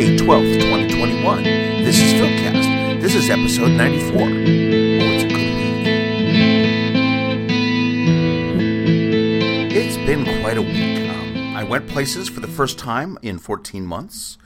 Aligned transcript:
May 0.00 0.16
12th, 0.16 0.54
2021. 0.62 1.42
This 1.42 1.98
is 1.98 2.14
Philcast. 2.14 3.02
This 3.02 3.14
is 3.14 3.28
episode 3.28 3.72
94. 3.72 4.16
Oh, 4.16 4.24
it's 4.24 5.24
a 5.24 5.28
good 5.28 5.36
week. 5.36 5.86
It's 9.76 9.96
been 9.98 10.24
quite 10.40 10.56
a 10.56 10.62
week. 10.62 11.06
Um, 11.10 11.54
I 11.54 11.64
went 11.64 11.86
places 11.86 12.30
for 12.30 12.40
the 12.40 12.48
first 12.48 12.78
time 12.78 13.18
in 13.20 13.38
14 13.38 13.84
months. 13.84 14.38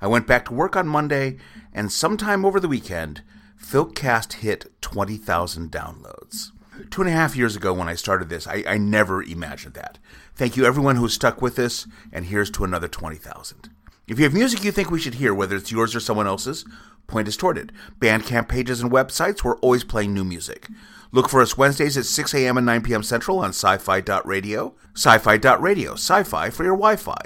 I 0.00 0.06
went 0.06 0.26
back 0.26 0.46
to 0.46 0.54
work 0.54 0.74
on 0.74 0.88
Monday, 0.88 1.36
and 1.70 1.92
sometime 1.92 2.46
over 2.46 2.58
the 2.58 2.66
weekend, 2.66 3.20
Philcast 3.62 4.32
hit 4.32 4.72
20,000 4.80 5.70
downloads. 5.70 6.52
Two 6.88 7.02
and 7.02 7.10
a 7.10 7.12
half 7.12 7.36
years 7.36 7.56
ago, 7.56 7.74
when 7.74 7.90
I 7.90 7.94
started 7.94 8.30
this, 8.30 8.46
I, 8.46 8.64
I 8.66 8.78
never 8.78 9.22
imagined 9.22 9.74
that. 9.74 9.98
Thank 10.34 10.56
you, 10.56 10.64
everyone 10.64 10.96
who's 10.96 11.12
stuck 11.12 11.42
with 11.42 11.58
us, 11.58 11.86
and 12.10 12.24
here's 12.24 12.50
to 12.52 12.64
another 12.64 12.88
20,000. 12.88 13.73
If 14.06 14.18
you 14.18 14.24
have 14.24 14.34
music 14.34 14.64
you 14.64 14.70
think 14.70 14.90
we 14.90 15.00
should 15.00 15.14
hear, 15.14 15.32
whether 15.32 15.56
it's 15.56 15.72
yours 15.72 15.94
or 15.94 16.00
someone 16.00 16.26
else's, 16.26 16.66
point 17.06 17.26
us 17.26 17.36
toward 17.36 17.56
it. 17.56 17.70
Bandcamp 17.98 18.48
pages 18.48 18.82
and 18.82 18.90
websites, 18.92 19.42
we're 19.42 19.56
always 19.58 19.82
playing 19.82 20.12
new 20.12 20.24
music. 20.24 20.68
Look 21.10 21.30
for 21.30 21.40
us 21.40 21.56
Wednesdays 21.56 21.96
at 21.96 22.04
6 22.04 22.34
a.m. 22.34 22.58
and 22.58 22.66
9 22.66 22.82
p.m. 22.82 23.02
Central 23.02 23.38
on 23.38 23.50
sci 23.50 23.78
fi.radio. 23.78 24.74
Sci 24.94 25.18
fi.radio, 25.18 25.92
sci 25.92 26.22
fi 26.22 26.50
for 26.50 26.64
your 26.64 26.76
Wi 26.76 26.96
Fi. 26.96 27.16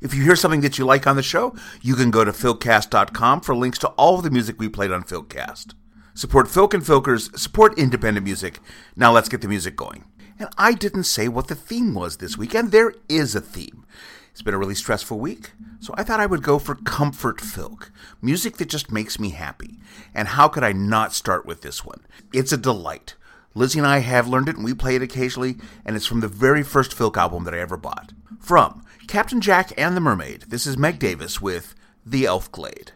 If 0.00 0.14
you 0.14 0.22
hear 0.22 0.34
something 0.34 0.62
that 0.62 0.78
you 0.78 0.86
like 0.86 1.06
on 1.06 1.16
the 1.16 1.22
show, 1.22 1.54
you 1.82 1.94
can 1.96 2.10
go 2.10 2.24
to 2.24 2.32
philcast.com 2.32 3.42
for 3.42 3.54
links 3.54 3.78
to 3.80 3.88
all 3.88 4.16
of 4.16 4.24
the 4.24 4.30
music 4.30 4.58
we 4.58 4.68
played 4.68 4.90
on 4.90 5.04
Philcast. 5.04 5.74
Support 6.14 6.46
Filk 6.46 6.72
and 6.72 6.82
Filkers, 6.82 7.38
support 7.38 7.78
independent 7.78 8.24
music. 8.24 8.58
Now 8.96 9.12
let's 9.12 9.28
get 9.28 9.42
the 9.42 9.48
music 9.48 9.76
going. 9.76 10.04
And 10.38 10.48
I 10.56 10.72
didn't 10.72 11.04
say 11.04 11.28
what 11.28 11.48
the 11.48 11.54
theme 11.54 11.94
was 11.94 12.16
this 12.16 12.36
week, 12.38 12.54
and 12.54 12.72
there 12.72 12.94
is 13.08 13.34
a 13.34 13.40
theme. 13.40 13.84
It's 14.32 14.40
been 14.40 14.54
a 14.54 14.58
really 14.58 14.74
stressful 14.74 15.20
week, 15.20 15.50
so 15.78 15.94
I 15.98 16.02
thought 16.04 16.18
I 16.18 16.24
would 16.24 16.42
go 16.42 16.58
for 16.58 16.74
Comfort 16.74 17.36
Filk, 17.36 17.90
music 18.22 18.56
that 18.56 18.70
just 18.70 18.90
makes 18.90 19.20
me 19.20 19.28
happy. 19.28 19.78
And 20.14 20.26
how 20.28 20.48
could 20.48 20.64
I 20.64 20.72
not 20.72 21.12
start 21.12 21.44
with 21.44 21.60
this 21.60 21.84
one? 21.84 22.00
It's 22.32 22.50
a 22.50 22.56
delight. 22.56 23.14
Lizzie 23.54 23.78
and 23.78 23.86
I 23.86 23.98
have 23.98 24.26
learned 24.26 24.48
it 24.48 24.56
and 24.56 24.64
we 24.64 24.72
play 24.72 24.96
it 24.96 25.02
occasionally, 25.02 25.56
and 25.84 25.96
it's 25.96 26.06
from 26.06 26.20
the 26.20 26.28
very 26.28 26.62
first 26.62 26.92
Filk 26.96 27.18
album 27.18 27.44
that 27.44 27.54
I 27.54 27.58
ever 27.58 27.76
bought. 27.76 28.14
From 28.40 28.82
Captain 29.06 29.42
Jack 29.42 29.70
and 29.76 29.94
the 29.94 30.00
Mermaid, 30.00 30.44
this 30.48 30.66
is 30.66 30.78
Meg 30.78 30.98
Davis 30.98 31.42
with 31.42 31.74
The 32.06 32.24
Elf 32.24 32.50
Glade. 32.50 32.92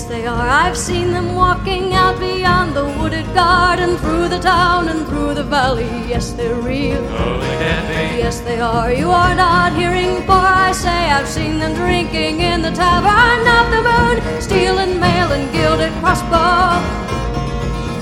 Yes, 0.00 0.08
they 0.08 0.26
are. 0.26 0.48
I've 0.48 0.78
seen 0.78 1.10
them 1.10 1.34
walking 1.34 1.92
out 1.92 2.18
beyond 2.18 2.74
the 2.74 2.86
wooded 2.98 3.26
garden, 3.34 3.98
through 3.98 4.28
the 4.28 4.38
town 4.38 4.88
and 4.88 5.06
through 5.06 5.34
the 5.34 5.42
valley. 5.42 5.90
Yes, 6.08 6.32
they're 6.32 6.54
real. 6.54 7.04
oh, 7.10 7.38
they 7.38 8.16
Yes, 8.16 8.40
they 8.40 8.60
are. 8.60 8.90
You 8.90 9.10
are 9.10 9.34
not 9.34 9.76
hearing, 9.76 10.22
for 10.24 10.40
I 10.64 10.72
say 10.72 11.10
I've 11.10 11.28
seen 11.28 11.58
them 11.58 11.74
drinking 11.74 12.40
in 12.40 12.62
the 12.62 12.70
tavern 12.70 13.44
of 13.58 13.66
the 13.74 13.82
moon, 13.90 14.40
stealing 14.40 14.98
mail 14.98 15.32
and 15.32 15.52
gilded 15.52 15.92
crossbow, 16.00 16.80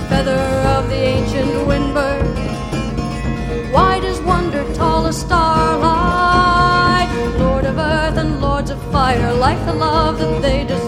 feather 0.08 0.38
of 0.76 0.88
the 0.88 1.02
ancient 1.16 1.50
windbird, 1.66 2.28
white 3.72 4.04
as 4.04 4.20
wonder, 4.20 4.62
tall 4.74 5.04
as 5.06 5.18
starlight, 5.18 7.08
Lord 7.40 7.64
of 7.64 7.76
earth 7.76 8.18
and 8.18 8.40
lords 8.40 8.70
of 8.70 8.80
fire, 8.92 9.34
like 9.34 9.58
the 9.66 9.74
love 9.74 10.20
that 10.20 10.40
they 10.40 10.64
lords 10.64 10.87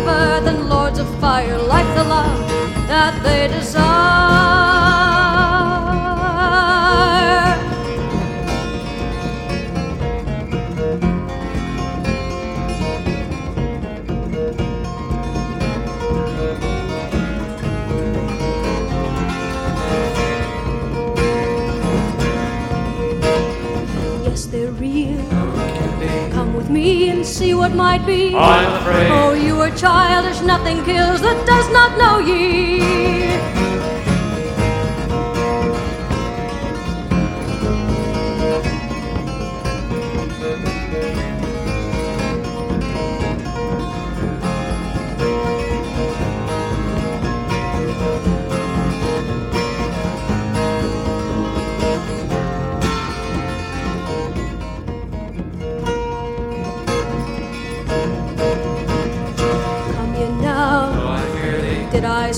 of 0.00 0.08
earth 0.08 0.46
and 0.46 0.68
lords 0.68 0.98
of 0.98 1.08
fire, 1.20 1.58
like 1.58 1.86
the 1.94 2.04
love 2.04 2.48
that 2.88 3.22
they 3.22 3.48
desire. 3.48 4.79
See 27.40 27.54
what 27.54 27.72
might 27.72 28.04
be. 28.04 28.36
I'm 28.36 28.70
afraid. 28.82 29.10
Oh, 29.10 29.32
you 29.32 29.58
are 29.62 29.74
childish, 29.74 30.42
nothing 30.42 30.84
kills 30.84 31.22
that 31.22 31.38
does 31.46 31.68
not 31.72 31.90
know 32.00 32.18
ye. 32.18 33.59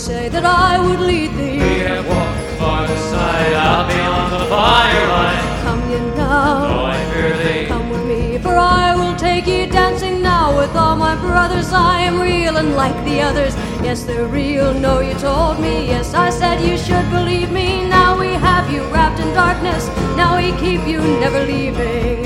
Say 0.02 0.28
that 0.28 0.44
I 0.44 0.80
would 0.84 0.98
lead 0.98 1.30
thee. 1.38 1.60
We 1.62 1.78
have 1.86 2.04
walked 2.08 2.58
far 2.58 2.88
the 2.88 2.98
side 3.12 3.52
out 3.52 3.86
beyond 3.88 4.32
the 4.34 4.44
firelight. 4.50 5.44
Come 5.62 5.82
ye 5.92 5.98
now. 6.16 6.56
Oh, 6.74 6.84
I 6.86 6.98
fear 7.10 7.36
thee. 7.42 7.66
Come 7.68 7.88
with 7.88 8.04
me, 8.04 8.36
for 8.38 8.56
I 8.56 8.96
will 8.96 9.14
take 9.14 9.46
ye 9.46 9.66
dancing 9.66 10.20
now 10.20 10.58
with 10.58 10.74
all 10.74 10.96
my 10.96 11.14
brothers. 11.14 11.72
I 11.72 12.00
am 12.00 12.20
real 12.20 12.56
and 12.56 12.74
like 12.74 12.98
the 13.04 13.20
others. 13.20 13.54
Yes, 13.86 14.02
they're 14.02 14.26
real. 14.26 14.74
No, 14.74 14.98
you 14.98 15.14
told 15.14 15.60
me. 15.60 15.86
Yes, 15.86 16.14
I 16.14 16.30
said 16.30 16.56
you 16.68 16.76
should 16.76 17.08
believe 17.10 17.52
me. 17.52 17.88
Now 17.88 18.18
we 18.18 18.30
have 18.48 18.68
you 18.72 18.82
wrapped 18.94 19.20
in 19.20 19.32
darkness. 19.34 19.86
Now 20.16 20.36
we 20.36 20.50
keep 20.64 20.82
you 20.84 20.98
never 21.22 21.46
leaving. 21.46 22.24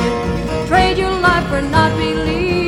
Trade 0.66 0.96
your 0.96 1.14
life 1.28 1.46
for 1.50 1.60
not 1.60 1.90
believing. 1.98 2.65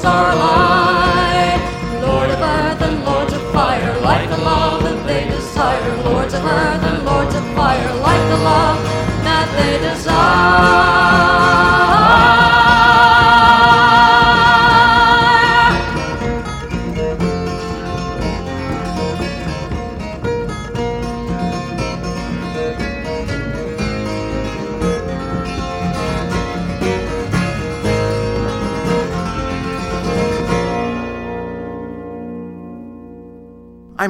Starlight. 0.00 1.60
Lord 2.00 2.30
of 2.30 2.40
earth 2.40 2.82
and 2.88 3.04
lords 3.04 3.32
of 3.34 3.42
fire, 3.52 4.00
like 4.00 4.28
the 4.30 4.38
love 4.38 4.82
that 4.82 5.06
they 5.06 5.28
desire. 5.28 5.96
Lords 6.04 6.34
of 6.34 6.44
earth 6.44 6.82
and 6.90 7.04
lords 7.04 7.34
of 7.34 7.44
fire, 7.54 7.92
like 8.08 8.24
the 8.32 8.40
love 8.50 8.78
that 9.26 9.46
they 9.56 9.72
desire. 9.88 10.89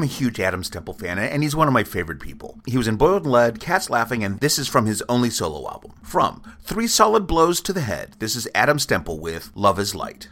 I'm 0.00 0.05
a 0.05 0.06
huge 0.06 0.41
Adams 0.41 0.70
Temple 0.70 0.94
fan, 0.94 1.19
and 1.19 1.43
he's 1.43 1.55
one 1.55 1.69
of 1.69 1.75
my 1.75 1.85
favorite 1.85 2.20
people. 2.20 2.58
He 2.64 2.79
was 2.79 2.88
in 2.88 2.97
Boiled 2.97 3.26
Lead, 3.26 3.61
Cats 3.61 3.91
Laughing, 3.91 4.25
and 4.25 4.41
this 4.41 4.58
is 4.58 4.67
from 4.67 4.87
his 4.87 5.05
only 5.11 5.29
solo 5.29 5.69
album. 5.69 5.93
From 6.02 6.43
Three 6.62 6.87
Solid 6.87 7.26
Blows 7.26 7.61
to 7.61 7.75
the 7.75 7.82
Head, 7.82 8.17
this 8.19 8.35
is 8.35 8.49
Adams 8.55 8.87
Temple 8.87 9.19
with 9.19 9.52
Love 9.55 9.79
is 9.79 9.94
Light. 9.94 10.29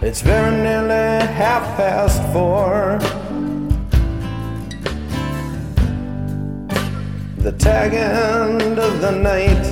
It's 0.00 0.22
very 0.22 0.57
half 1.38 1.62
past 1.76 2.20
four. 2.32 2.98
The 7.44 7.52
tag 7.52 7.94
end 7.94 8.76
of 8.80 9.00
the 9.00 9.12
night. 9.12 9.64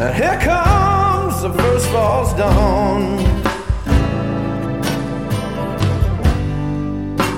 And 0.00 0.12
here 0.12 0.40
comes 0.40 1.40
the 1.42 1.52
first 1.52 1.86
false 1.90 2.32
dawn. 2.34 3.02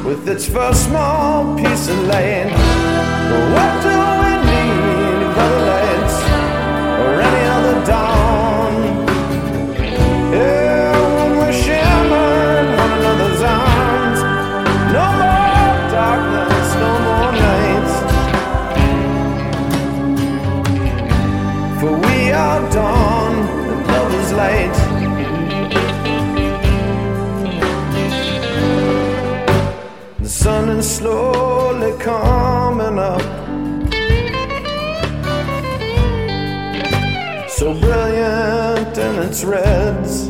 With 0.06 0.26
its 0.26 0.46
first 0.48 0.86
small 0.86 1.54
piece 1.58 1.86
of 1.88 1.98
land. 2.06 2.50
What 3.54 3.72
do 3.84 3.94
we 4.22 4.32
need 4.50 5.20
the 5.36 5.48
lights 5.68 6.16
or 7.02 7.20
any 7.28 7.44
other 7.56 7.86
dawn? 7.86 8.19
Its 39.30 39.44
reds. 39.44 40.29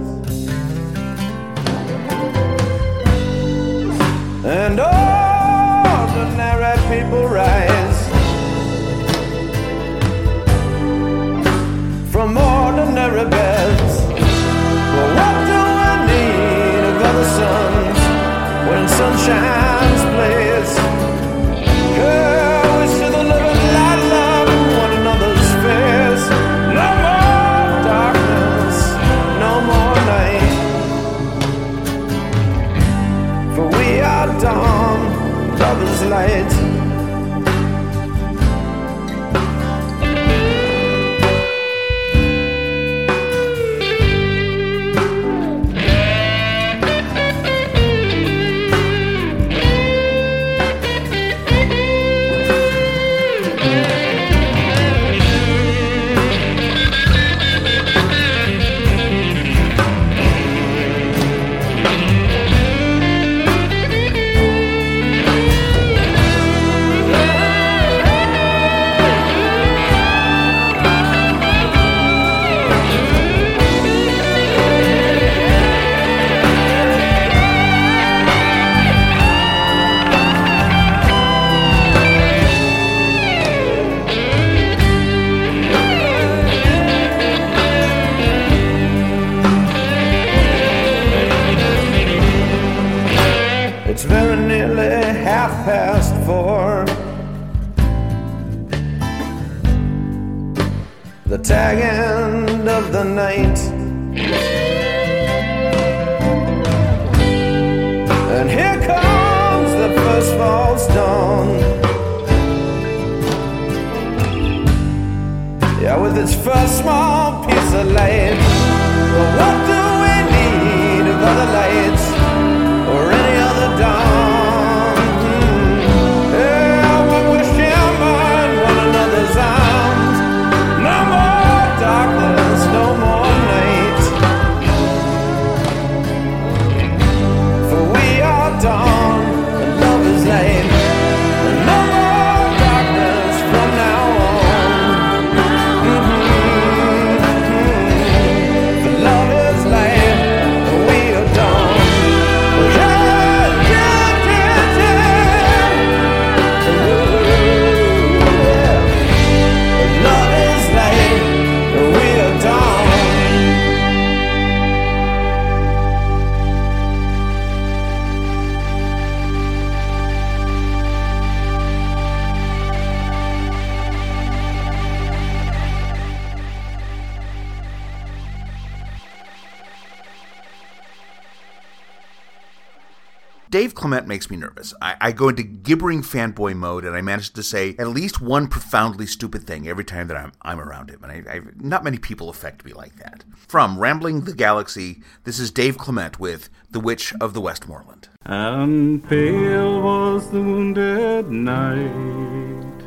Dave 183.61 183.75
Clement 183.75 184.07
makes 184.07 184.31
me 184.31 184.39
nervous. 184.39 184.73
I, 184.81 184.97
I 185.03 185.13
go 185.13 185.29
into 185.29 185.43
gibbering 185.43 186.01
fanboy 186.01 186.57
mode, 186.57 186.87
and 186.87 186.97
I 186.97 187.03
manage 187.03 187.35
to 187.35 187.43
say 187.43 187.77
at 187.79 187.89
least 187.89 188.19
one 188.19 188.49
profoundly 188.49 189.05
stupid 189.05 189.47
thing 189.47 189.69
every 189.69 189.85
time 189.85 190.09
that 190.09 190.17
I'm, 190.17 190.33
I'm 190.41 190.59
around 190.59 190.89
him. 190.89 191.05
And 191.05 191.13
I, 191.13 191.31
I, 191.31 191.41
not 191.57 191.85
many 191.85 191.99
people 191.99 192.31
affect 192.31 192.65
me 192.65 192.73
like 192.73 192.97
that. 192.97 193.23
From 193.37 193.79
Rambling 193.79 194.23
the 194.23 194.33
Galaxy, 194.33 195.03
this 195.25 195.39
is 195.39 195.51
Dave 195.51 195.77
Clement 195.77 196.19
with 196.19 196.49
The 196.71 196.81
Witch 196.81 197.13
of 197.21 197.35
the 197.35 197.43
Westmoreland. 197.43 198.09
And 198.25 199.07
pale 199.07 199.83
was 199.83 200.31
the 200.31 200.41
wounded 200.41 201.31
knight 201.31 202.83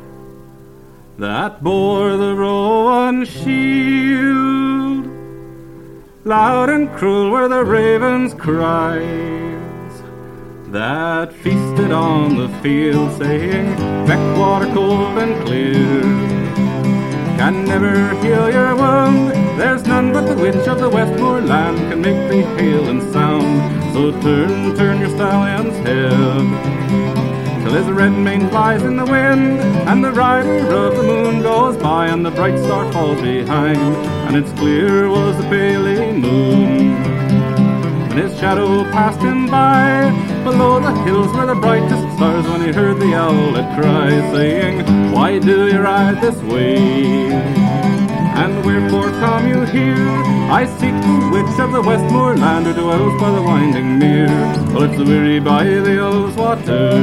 that 1.18 1.62
bore 1.62 2.16
the 2.16 2.34
Rowan 2.34 3.24
shield. 3.26 5.06
Loud 6.24 6.68
and 6.68 6.90
cruel 6.96 7.30
were 7.30 7.46
the 7.46 7.64
raven's 7.64 8.34
cries 8.34 9.73
that 10.74 11.32
feasted 11.32 11.92
on 11.92 12.36
the 12.36 12.48
field, 12.60 13.16
saying, 13.16 13.76
Backwater 14.08 14.66
cold 14.74 15.16
and 15.18 15.46
clear 15.46 16.02
can 17.38 17.64
never 17.64 18.12
heal 18.20 18.50
your 18.50 18.74
wound. 18.74 19.30
There's 19.56 19.86
none 19.86 20.12
but 20.12 20.26
the 20.26 20.34
witch 20.34 20.66
of 20.66 20.80
the 20.80 20.90
Westmoreland 20.90 21.78
can 21.78 22.00
make 22.02 22.28
thee 22.28 22.42
hail 22.56 22.88
and 22.88 23.00
sound. 23.12 23.94
So 23.94 24.10
turn, 24.20 24.74
turn 24.76 24.98
your 24.98 25.10
stallion's 25.10 25.76
head 25.86 27.62
till 27.62 27.74
his 27.74 27.86
red 27.86 28.10
mane 28.10 28.48
flies 28.48 28.82
in 28.82 28.96
the 28.96 29.06
wind, 29.06 29.60
and 29.88 30.04
the 30.04 30.10
rider 30.10 30.74
of 30.74 30.96
the 30.96 31.04
moon 31.04 31.40
goes 31.40 31.76
by, 31.76 32.08
and 32.08 32.26
the 32.26 32.32
bright 32.32 32.58
star 32.58 32.90
falls 32.92 33.20
behind, 33.20 33.78
and 34.26 34.36
it's 34.36 34.50
clear 34.58 35.08
was 35.08 35.36
the 35.36 35.48
Bailey 35.48 36.18
moon. 36.18 36.83
And 38.14 38.30
his 38.30 38.38
shadow 38.38 38.84
passed 38.92 39.18
him 39.18 39.48
by 39.48 40.08
below 40.44 40.78
the 40.78 40.94
hills 41.02 41.34
were 41.34 41.46
the 41.46 41.56
brightest 41.56 42.14
stars 42.14 42.46
when 42.46 42.64
he 42.64 42.70
heard 42.70 43.00
the 43.00 43.12
owlet 43.12 43.66
cry, 43.74 44.08
saying, 44.30 45.10
Why 45.10 45.40
do 45.40 45.66
you 45.66 45.80
ride 45.80 46.20
this 46.20 46.40
way? 46.44 47.32
And 47.34 48.64
wherefore 48.64 49.10
come 49.18 49.48
you 49.48 49.62
here? 49.64 49.96
I 50.48 50.64
seek 50.78 50.94
the 50.94 51.28
witch 51.32 51.58
of 51.58 51.72
the 51.72 51.82
Westmoreland 51.82 52.66
who 52.66 52.74
dwells 52.74 53.20
by 53.20 53.32
the 53.32 53.42
winding 53.42 53.98
mere. 53.98 54.28
Well, 54.72 54.84
it's 54.84 54.96
weary 54.96 55.40
by 55.40 55.64
the 55.64 55.98
Elves 55.98 56.36
water. 56.36 56.94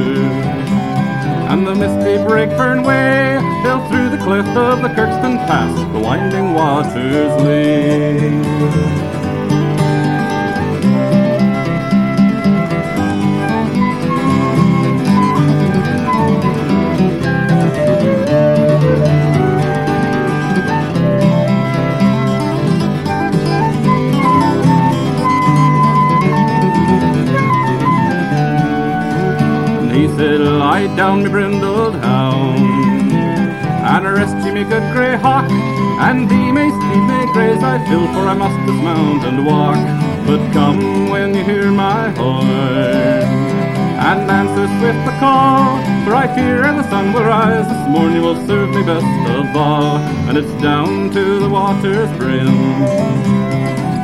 And 1.52 1.68
the 1.68 1.76
misty 1.76 2.24
Breakburn 2.24 2.88
way, 2.88 3.38
till 3.64 3.86
through 3.90 4.12
the 4.12 4.24
cleft 4.24 4.56
of 4.56 4.82
the 4.82 4.88
Kirkston 4.88 5.46
Pass, 5.46 5.78
the 5.92 6.00
winding 6.00 6.54
waters 6.54 7.44
lay. 7.44 9.11
Lie 30.72 30.96
down, 30.96 31.22
me 31.22 31.30
brindled 31.30 31.96
hound. 31.96 33.12
And 33.92 34.06
arrest 34.08 34.38
ye, 34.46 34.52
me 34.54 34.64
good 34.64 34.88
grey 34.94 35.16
hawk, 35.18 35.50
and 36.08 36.30
thee 36.30 36.52
may 36.58 36.70
steed 36.78 37.04
me 37.12 37.20
graze 37.34 37.64
I 37.74 37.78
feel, 37.88 38.06
for 38.14 38.24
I 38.34 38.36
must 38.44 38.58
dismount 38.66 39.22
and 39.30 39.46
walk. 39.46 39.82
But 40.28 40.42
come 40.54 41.10
when 41.10 41.36
you 41.36 41.44
hear 41.44 41.70
my 41.72 42.12
horn, 42.12 42.48
and 44.10 44.32
answer 44.40 44.68
swift 44.80 45.04
the 45.10 45.16
call, 45.20 45.84
for 46.06 46.14
I 46.24 46.26
fear 46.36 46.62
the 46.80 46.88
sun 46.90 47.12
will 47.12 47.26
rise 47.26 47.68
this 47.68 47.86
morning 47.90 48.16
you 48.18 48.24
will 48.28 48.42
serve 48.48 48.70
me 48.70 48.84
best 48.84 49.30
of 49.38 49.54
all, 49.58 49.98
and 50.28 50.38
it's 50.38 50.56
down 50.62 51.12
to 51.12 51.24
the 51.44 51.50
water's 51.50 52.12
brim. 52.18 52.56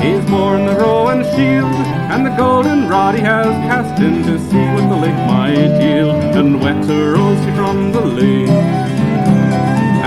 He's 0.04 0.24
borne 0.30 0.66
the 0.66 0.76
Rowan 0.76 1.24
shield, 1.34 1.97
and 2.18 2.26
the 2.26 2.36
golden 2.36 2.90
rod 2.90 3.14
he 3.14 3.22
has 3.22 3.46
cast 3.70 4.02
into 4.02 4.40
sea 4.50 4.68
with 4.74 4.90
the 4.90 4.98
lake 5.06 5.22
might 5.30 5.70
yield, 5.80 6.16
and 6.36 6.60
wetter 6.60 7.14
rolls 7.14 7.38
she 7.46 7.52
from 7.52 7.92
the 7.92 8.02
lake. 8.02 8.50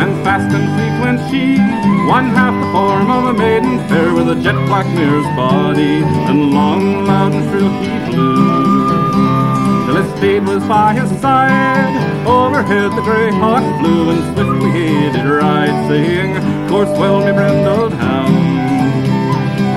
And 0.00 0.10
fast 0.24 0.50
and 0.52 0.66
fleet 0.74 0.94
went 1.02 1.20
she, 1.30 1.54
one 2.10 2.28
half 2.34 2.54
the 2.58 2.68
form 2.74 3.08
of 3.12 3.22
a 3.32 3.32
maiden 3.32 3.78
fair, 3.88 4.12
with 4.12 4.28
a 4.28 4.34
jet 4.42 4.58
black 4.66 4.86
mare's 4.86 5.30
body, 5.38 6.02
and 6.28 6.50
long, 6.50 7.04
loud, 7.04 7.32
and 7.32 7.44
shrill 7.48 7.70
he 7.78 7.94
blew. 8.10 9.86
Till 9.86 10.02
his 10.02 10.10
steed 10.18 10.42
was 10.50 10.64
by 10.66 10.94
his 10.94 11.10
side, 11.20 11.94
overhead 12.26 12.90
the 12.90 13.02
grey 13.02 13.30
hawk 13.30 13.62
flew, 13.78 14.10
and 14.10 14.22
swiftly 14.34 14.70
he 14.72 14.88
did 15.14 15.28
ride, 15.30 15.76
saying, 15.86 16.34
Course 16.68 16.90
well, 16.98 17.20
me 17.24 17.30
brindled 17.30 17.92
hound 17.92 18.29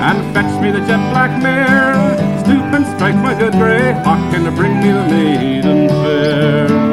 and 0.04 0.34
fetch 0.34 0.60
me 0.60 0.70
the 0.70 0.80
jet 0.80 1.02
black 1.12 1.42
mare. 1.42 1.94
Stoop 2.40 2.72
and 2.76 2.86
strike 2.94 3.16
my 3.16 3.34
good 3.38 3.54
grey 3.54 3.92
hawk 4.04 4.34
and 4.34 4.54
bring 4.54 4.78
me 4.80 4.92
the 4.92 5.06
maiden 5.08 5.88
fair. 5.88 6.84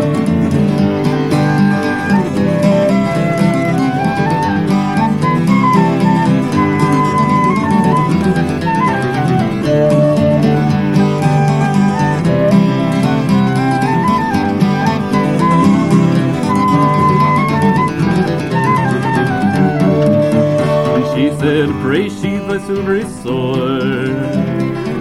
Said, 21.40 21.70
Pray 21.82 22.08
thy 22.52 22.68
silvery 22.68 23.06
sword. 23.24 24.10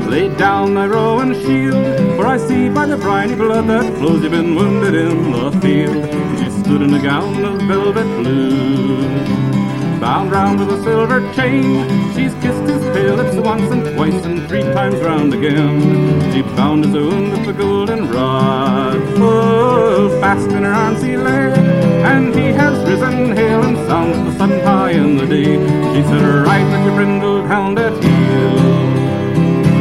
Lay 0.08 0.28
down 0.36 0.74
thy 0.74 0.86
rowan 0.86 1.34
shield, 1.34 1.74
for 2.16 2.24
I 2.24 2.36
see 2.36 2.68
by 2.68 2.86
the 2.86 2.96
briny 2.96 3.34
blood 3.34 3.66
that 3.66 3.92
flows 3.98 4.22
you've 4.22 4.30
been 4.30 4.54
wounded 4.54 4.94
in 4.94 5.32
the 5.32 5.50
field. 5.60 6.04
She 6.38 6.48
stood 6.60 6.82
in 6.82 6.94
a 6.94 7.02
gown 7.02 7.44
of 7.44 7.60
velvet 7.62 8.06
blue, 8.18 9.59
bound 10.00 10.32
round 10.32 10.58
with 10.58 10.70
a 10.70 10.82
silver 10.82 11.20
chain. 11.34 11.86
She's 12.14 12.34
kissed 12.42 12.62
his 12.62 12.82
pale 12.94 13.16
lips 13.16 13.36
once 13.36 13.70
and 13.70 13.84
twice 13.94 14.24
and 14.24 14.48
three 14.48 14.62
times 14.62 14.96
round 14.96 15.34
again. 15.34 16.32
She 16.32 16.42
bound 16.42 16.84
his 16.84 16.94
wound 16.94 17.32
with 17.32 17.46
the 17.46 17.52
golden 17.52 18.10
rod, 18.10 18.98
full 19.16 20.08
fast 20.20 20.50
in 20.50 20.64
her 20.64 20.72
arms 20.72 21.02
he 21.02 21.16
lay 21.16 21.80
and 22.02 22.34
he 22.34 22.46
has 22.46 22.76
risen 22.88 23.36
hale 23.36 23.62
and 23.62 23.76
sound 23.88 24.10
with 24.12 24.24
the 24.32 24.38
sun 24.38 24.50
high 24.60 24.92
in 24.92 25.16
the 25.16 25.26
day. 25.26 25.56
She 25.92 26.02
said, 26.08 26.22
Right 26.46 26.64
with 26.64 26.84
your 26.86 26.94
brindled 26.94 27.46
hound 27.46 27.78
at 27.78 27.92
heel, 28.02 28.58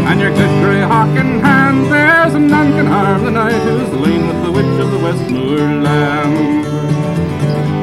and 0.09 0.19
your 0.19 0.31
good 0.31 0.63
grey 0.63 0.81
hawk 0.81 1.15
in 1.17 1.39
hand. 1.39 1.85
There's 1.91 2.33
none 2.33 2.71
can 2.73 2.87
harm 2.87 3.23
the 3.23 3.31
knight 3.31 3.61
who's 3.61 3.93
lain 3.93 4.27
with 4.27 4.43
the 4.43 4.51
witch 4.51 4.79
of 4.83 4.91
the 4.91 4.99
Westmoreland. 4.99 6.59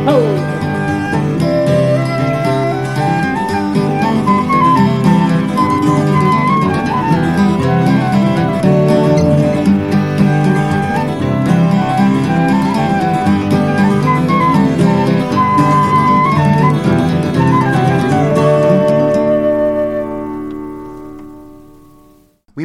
We 0.07 0.56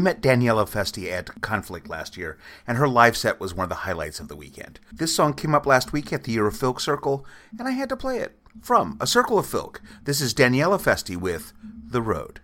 met 0.02 0.22
Daniela 0.22 0.68
Festi 0.68 1.12
at 1.12 1.42
Conflict 1.42 1.90
last 1.90 2.18
year, 2.18 2.38
and 2.68 2.78
her 2.78 2.88
live 2.88 3.16
set 3.16 3.40
was 3.40 3.54
one 3.54 3.64
of 3.64 3.70
the 3.70 3.76
highlights 3.76 4.20
of 4.20 4.28
the 4.28 4.36
weekend. 4.36 4.80
This 4.92 5.16
song 5.16 5.34
came 5.34 5.56
up 5.56 5.66
last 5.66 5.94
week 5.94 6.12
at 6.12 6.24
the 6.24 6.34
Year 6.34 6.48
of 6.48 6.56
Filk 6.56 6.82
Circle, 6.82 7.26
and 7.58 7.68
I 7.68 7.72
had 7.72 7.90
to 7.90 7.96
play 7.96 8.18
it. 8.18 8.38
From 8.62 8.98
A 9.00 9.08
Circle 9.08 9.40
of 9.40 9.46
Filk, 9.46 9.80
this 10.04 10.20
is 10.20 10.34
Daniela 10.34 10.82
Festi 10.82 11.16
with 11.16 11.54
The 11.62 12.02
Road. 12.02 12.42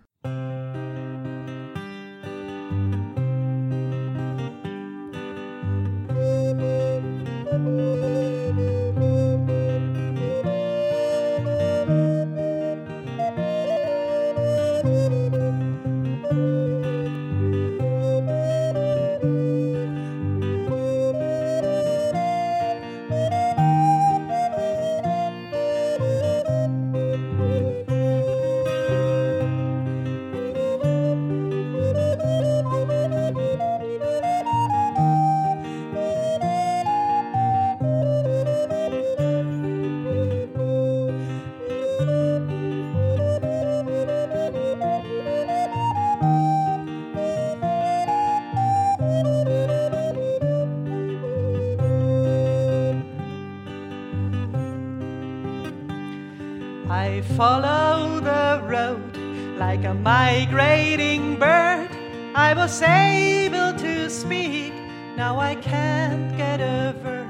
Was 62.68 62.82
able 62.82 63.72
to 63.80 64.10
speak, 64.10 64.74
now 65.16 65.40
I 65.40 65.56
can't 65.56 66.36
get 66.36 66.60
a 66.60 66.94
word. 67.02 67.30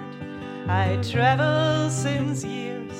I 0.67 0.97
travel 1.03 1.91
since 1.91 2.43
years 2.43 2.97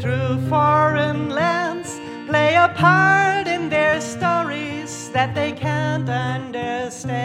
through 0.00 0.40
foreign 0.48 1.28
lands, 1.28 2.00
play 2.26 2.54
a 2.54 2.72
part 2.74 3.46
in 3.46 3.68
their 3.68 4.00
stories 4.00 5.10
that 5.10 5.34
they 5.34 5.52
can't 5.52 6.08
understand. 6.08 7.20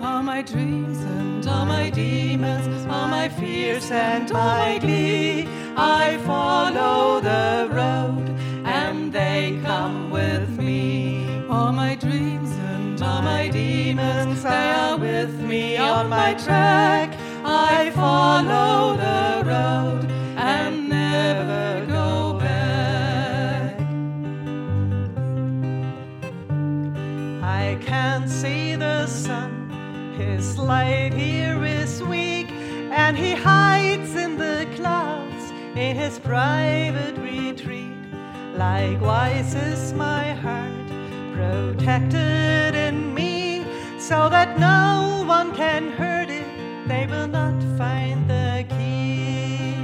All 0.00 0.22
my 0.22 0.42
dreams 0.42 0.98
and 0.98 1.44
all 1.48 1.66
my 1.66 1.90
demons, 1.90 2.86
all 2.86 3.08
my 3.08 3.28
fears 3.30 3.90
and 3.90 4.30
all 4.30 4.58
my 4.58 4.78
glee 4.78 5.11
Likewise 39.02 39.54
is 39.56 39.92
my 39.94 40.32
heart 40.32 40.88
protected 41.34 42.76
in 42.76 43.12
me, 43.12 43.64
so 43.98 44.28
that 44.28 44.60
no 44.60 45.24
one 45.26 45.52
can 45.56 45.90
hurt 45.90 46.30
it. 46.30 46.46
They 46.86 47.08
will 47.08 47.26
not 47.26 47.60
find 47.76 48.30
the 48.30 48.64
key. 48.68 49.74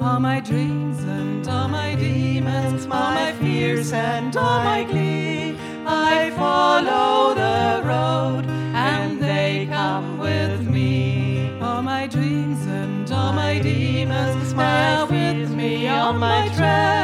All 0.00 0.20
my 0.20 0.38
dreams 0.38 1.02
and 1.02 1.48
all 1.48 1.66
my 1.66 1.96
demons, 1.96 2.84
all 2.84 3.10
my 3.10 3.32
fears 3.40 3.92
and 3.92 4.36
all 4.36 4.62
my 4.62 4.84
glee, 4.84 5.58
I 5.84 6.30
follow 6.36 7.34
the 7.34 7.82
road 7.84 8.46
and 8.46 9.20
they 9.20 9.66
come 9.68 10.18
with 10.18 10.60
me. 10.62 11.58
All 11.60 11.82
my 11.82 12.06
dreams 12.06 12.64
and 12.66 13.10
all 13.10 13.32
my 13.32 13.58
demons, 13.58 14.54
are 14.54 15.06
with 15.06 15.50
me 15.50 15.88
on 15.88 16.18
my 16.18 16.48
track. 16.54 16.95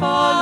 Follow 0.00 0.39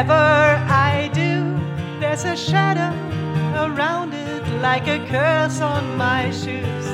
whatever 0.00 0.64
I 0.66 1.10
do, 1.12 1.60
there's 2.00 2.24
a 2.24 2.34
shadow 2.34 2.96
around 3.66 4.14
it 4.14 4.42
like 4.62 4.88
a 4.88 4.98
curse 5.06 5.60
on 5.60 5.98
my 5.98 6.30
shoes. 6.30 6.86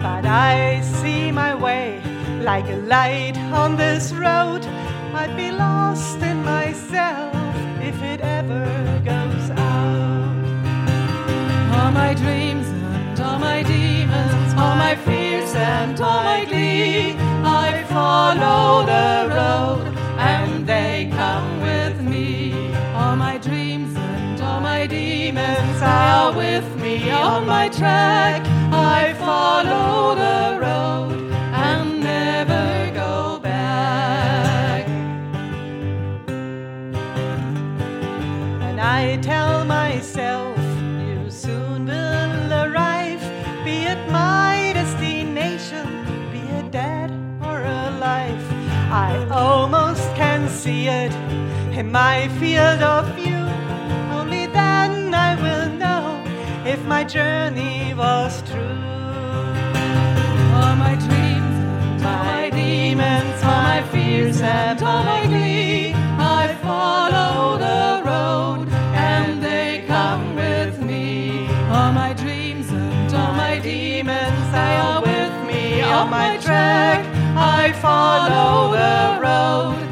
But 0.00 0.24
I 0.24 0.80
see 0.80 1.30
my 1.30 1.54
way 1.54 2.00
like 2.40 2.66
a 2.70 2.76
light 2.76 3.36
on 3.52 3.76
this 3.76 4.10
road. 4.12 4.64
I'd 5.12 5.36
be 5.36 5.50
lost 5.50 6.16
in 6.22 6.42
myself 6.44 7.34
if 7.82 8.02
it 8.02 8.22
ever 8.22 8.64
goes 9.04 9.50
out. 9.50 10.44
All 11.76 11.92
my 11.92 12.14
dreams 12.14 12.66
and 12.68 13.20
all 13.20 13.38
my 13.38 13.62
demons, 13.64 14.54
all 14.54 14.76
my 14.76 14.96
fears 14.96 15.54
and 15.54 16.00
all 16.00 16.24
my 16.24 16.46
glee, 16.46 17.16
I 17.44 17.84
follow 17.90 18.86
the 18.86 19.34
road 19.34 19.85
All 23.16 23.22
my 23.22 23.38
dreams 23.38 23.96
and 23.96 24.40
all 24.42 24.60
my 24.60 24.86
demons 24.86 25.80
are 25.80 26.36
with 26.36 26.76
me 26.76 27.10
on 27.10 27.46
my 27.46 27.70
track. 27.70 28.42
I 28.70 29.14
follow 29.14 30.14
the 30.14 30.60
road 30.60 31.32
and 31.32 32.00
never 32.02 32.92
go 32.92 33.38
back. 33.38 34.86
And 38.68 38.78
I 38.78 39.16
tell 39.22 39.64
myself, 39.64 40.58
you 41.08 41.30
soon 41.30 41.86
will 41.86 42.52
arrive, 42.52 43.22
be 43.64 43.84
it 43.92 44.10
my 44.10 44.72
destination, 44.74 45.86
be 46.30 46.40
it 46.40 46.70
dead 46.70 47.10
or 47.40 47.62
alive. 47.62 48.44
I 48.92 49.26
almost 49.30 50.04
can 50.16 50.50
see 50.50 50.88
it 50.88 51.25
in 51.76 51.92
my 51.92 52.28
field 52.40 52.82
of 52.82 53.04
view. 53.16 53.44
Only 54.18 54.46
then 54.46 55.12
I 55.12 55.34
will 55.44 55.68
know 55.82 56.24
if 56.64 56.82
my 56.84 57.04
journey 57.04 57.92
was 57.94 58.42
true. 58.50 58.82
All 60.58 60.74
my 60.76 60.96
dreams 61.06 61.56
all 62.06 62.24
my 62.24 62.50
demons, 62.50 63.42
all 63.42 63.62
my 63.72 63.82
fears 63.92 64.40
and 64.40 64.80
all 64.82 65.02
my 65.04 65.26
glee, 65.26 65.92
I 65.94 66.56
follow 66.62 67.58
the 67.58 68.02
road 68.10 68.68
and 68.94 69.42
they 69.42 69.84
come 69.86 70.36
with 70.36 70.80
me. 70.80 71.48
All 71.68 71.92
my 71.92 72.12
dreams 72.12 72.70
and 72.70 73.12
all 73.14 73.34
my 73.34 73.58
demons, 73.58 74.44
they 74.52 74.76
are 74.86 75.02
with 75.02 75.34
me 75.50 75.82
on 75.82 76.10
my 76.10 76.36
track. 76.38 77.04
I 77.36 77.72
follow 77.72 78.72
the 78.72 79.20
road 79.26 79.85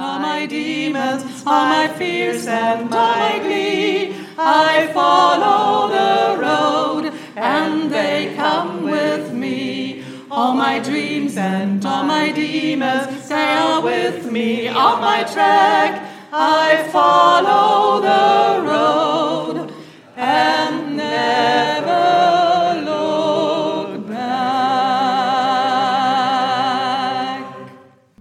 all 0.00 0.18
my 0.18 0.46
demons, 0.46 1.22
all 1.46 1.66
my 1.66 1.88
fears 1.88 2.46
and 2.46 2.92
all 2.94 3.14
my 3.14 3.38
glee, 3.40 4.14
I 4.38 4.90
follow 4.92 5.88
the 5.88 6.40
road 6.40 7.12
and 7.36 7.90
they 7.90 8.34
come 8.36 8.84
with 8.84 9.32
me. 9.32 10.04
All 10.30 10.52
my 10.52 10.78
dreams 10.78 11.36
and 11.36 11.84
all 11.84 12.04
my 12.04 12.30
demons, 12.30 13.28
they 13.28 13.34
are 13.34 13.80
with 13.80 14.30
me 14.30 14.68
on 14.68 15.00
my 15.00 15.24
track. 15.24 16.06
I 16.32 16.86
follow 16.92 18.00
the 18.02 18.68
road 18.68 19.72
and 20.16 20.96
never 20.96 21.77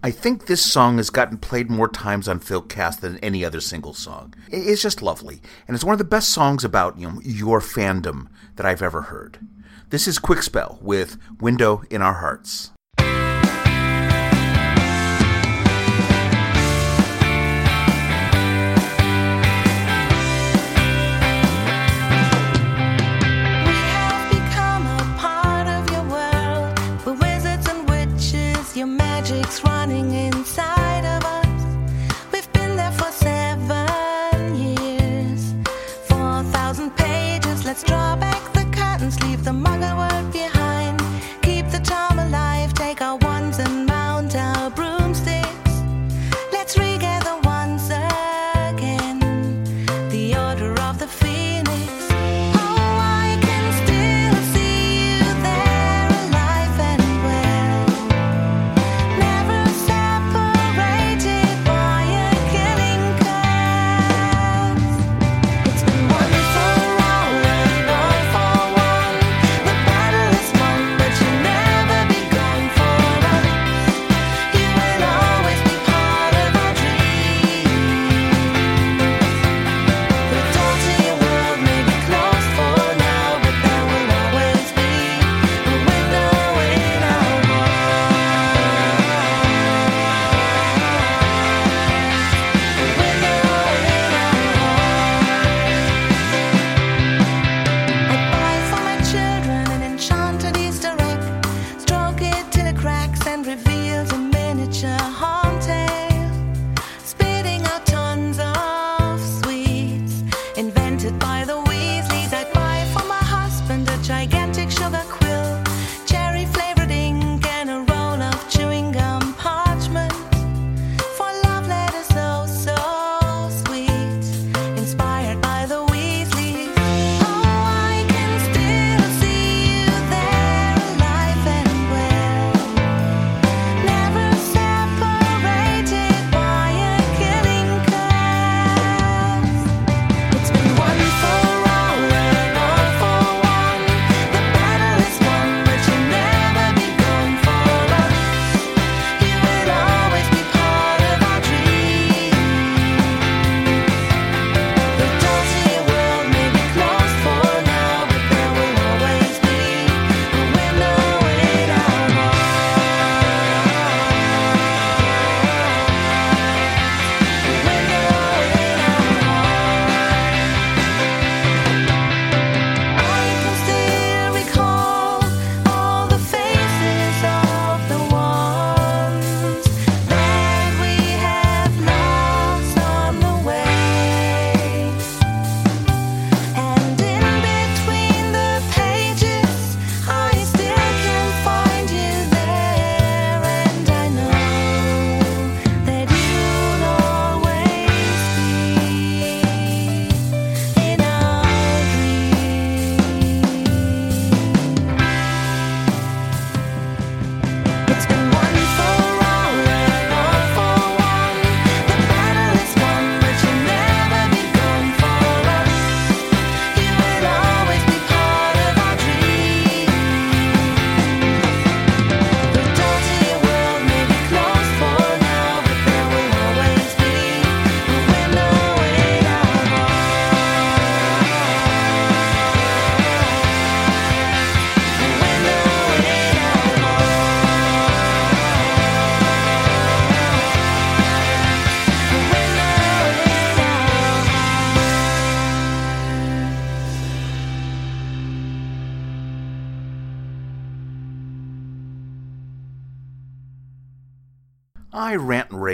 I 0.08 0.12
think 0.12 0.46
this 0.46 0.66
song 0.66 0.96
has 1.00 1.10
gotten 1.10 1.38
played 1.38 1.70
more 1.70 1.90
times 1.90 2.30
on 2.30 2.40
Phil 2.40 2.62
Philcast 2.62 3.02
than 3.02 3.18
any 3.18 3.44
other 3.44 3.60
single 3.60 3.94
song. 3.94 4.34
It's 4.50 4.82
just 4.82 5.02
lovely, 5.02 5.42
and 5.68 5.76
it's 5.76 5.84
one 5.84 5.92
of 5.92 5.98
the 5.98 6.06
best 6.06 6.30
songs 6.30 6.64
about 6.64 6.98
you 6.98 7.10
know 7.10 7.20
your 7.26 7.60
fandom 7.60 8.28
that 8.56 8.66
I've 8.66 8.82
ever 8.82 9.02
heard. 9.02 9.46
This 9.90 10.08
is 10.08 10.18
Quick 10.18 10.44
Spell 10.44 10.80
with 10.82 11.18
"Window 11.42 11.84
in 11.90 12.02
Our 12.02 12.14
Hearts." 12.14 12.72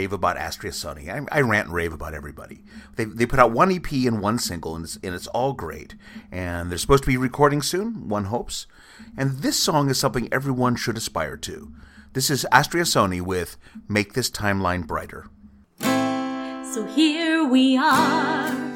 rave 0.03 0.11
about 0.11 0.35
Astria 0.35 0.73
Sony. 0.73 1.07
I, 1.07 1.37
I, 1.37 1.39
rant 1.41 1.67
and 1.67 1.75
rave 1.75 1.93
about 1.93 2.13
everybody. 2.13 2.61
They, 2.97 3.05
they 3.05 3.25
put 3.25 3.39
out 3.39 3.51
one 3.51 3.71
EP 3.71 3.89
and 3.91 4.21
one 4.21 4.37
single, 4.37 4.75
and 4.75 4.83
it's, 4.83 4.99
and 5.01 5.15
it's 5.15 5.27
all 5.27 5.53
great. 5.53 5.95
And 6.29 6.69
they're 6.69 6.77
supposed 6.77 7.03
to 7.03 7.09
be 7.09 7.15
recording 7.15 7.61
soon, 7.61 8.09
one 8.09 8.25
hopes. 8.25 8.67
And 9.17 9.39
this 9.39 9.57
song 9.57 9.89
is 9.89 9.97
something 9.97 10.27
everyone 10.31 10.75
should 10.75 10.97
aspire 10.97 11.37
to. 11.37 11.71
This 12.11 12.29
is 12.29 12.45
Astria 12.51 12.83
Sony 12.83 13.21
with 13.21 13.55
Make 13.87 14.11
This 14.13 14.29
Timeline 14.29 14.85
Brighter. 14.85 15.27
So 15.79 16.85
here 16.85 17.47
we 17.47 17.77
are. 17.77 18.73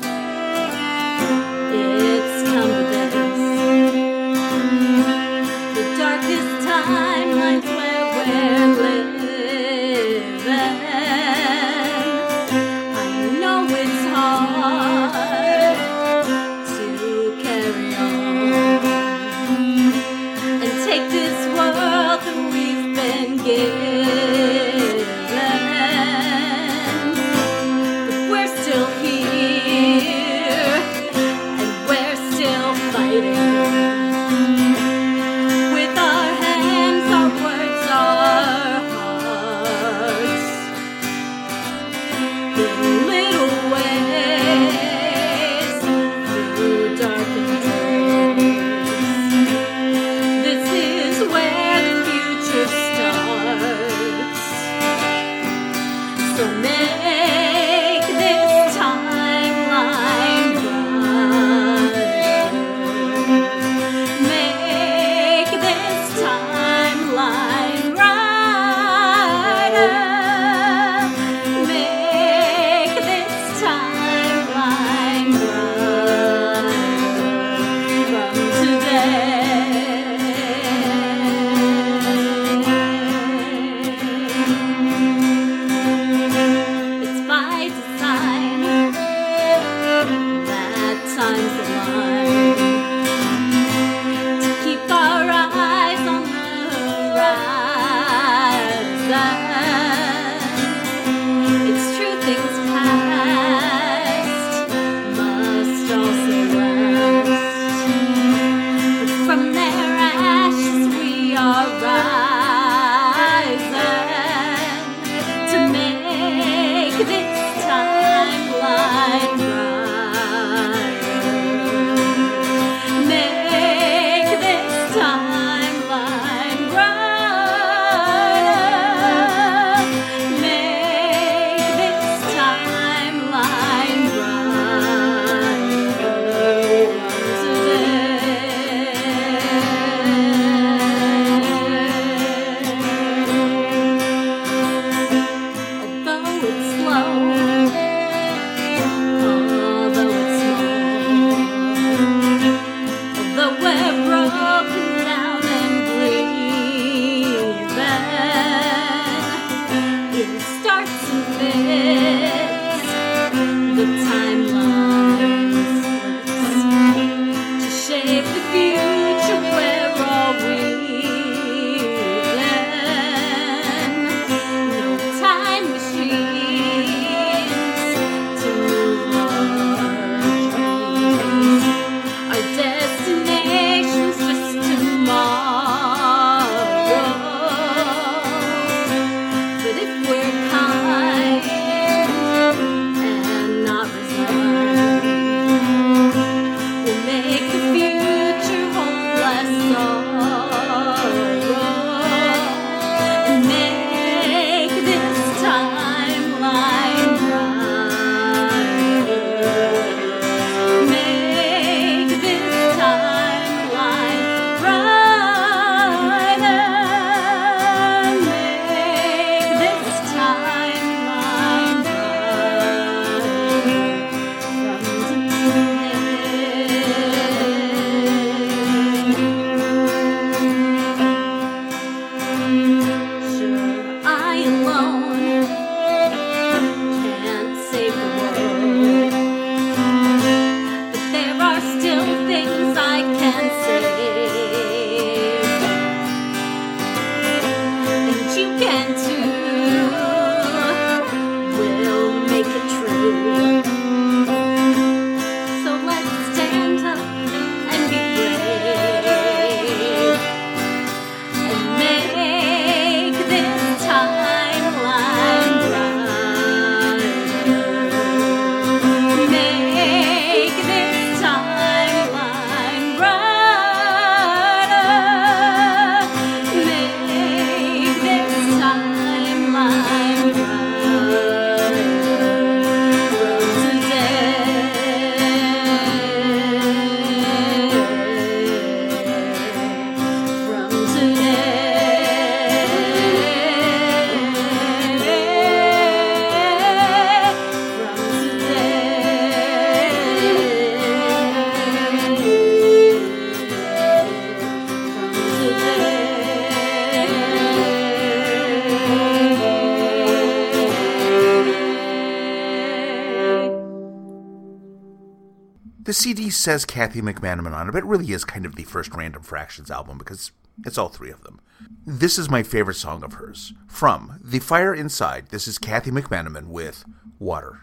says 316.47 316.63
Kathy 316.63 317.01
McManaman 317.01 317.53
on 317.53 317.67
it, 317.67 317.73
but 317.73 317.79
it 317.79 317.87
really 317.87 318.13
is 318.13 318.23
kind 318.23 318.45
of 318.45 318.55
the 318.55 318.63
first 318.63 318.93
Random 318.95 319.21
Fractions 319.21 319.69
album 319.69 319.97
because 319.97 320.31
it's 320.65 320.77
all 320.77 320.87
three 320.87 321.11
of 321.11 321.21
them. 321.23 321.41
This 321.85 322.17
is 322.17 322.29
my 322.29 322.41
favorite 322.41 322.75
song 322.75 323.03
of 323.03 323.15
hers. 323.15 323.51
From 323.67 324.21
The 324.23 324.39
Fire 324.39 324.73
Inside, 324.73 325.27
this 325.27 325.45
is 325.45 325.57
Kathy 325.57 325.91
McManaman 325.91 326.47
with 326.47 326.85
Water. 327.19 327.59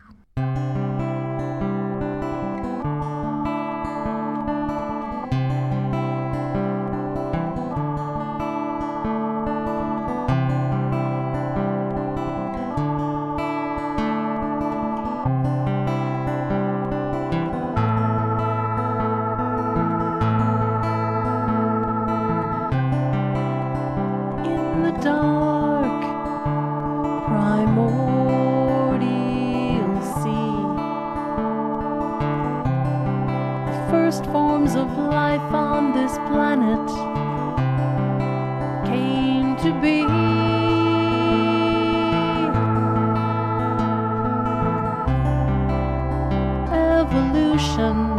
ocean. 47.64 48.13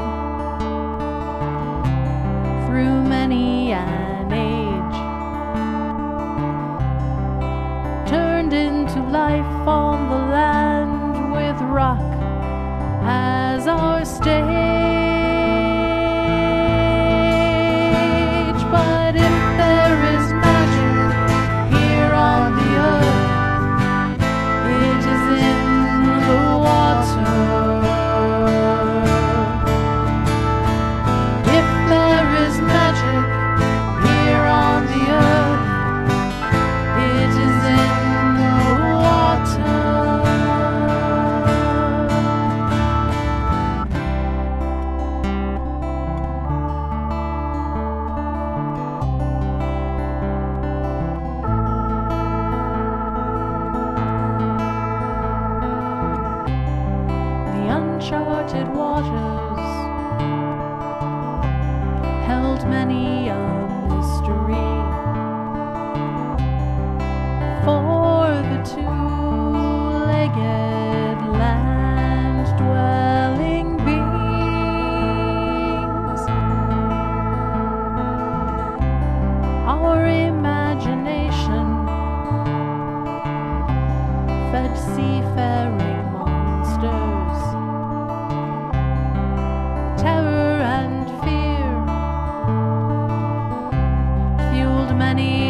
money. 95.15 95.44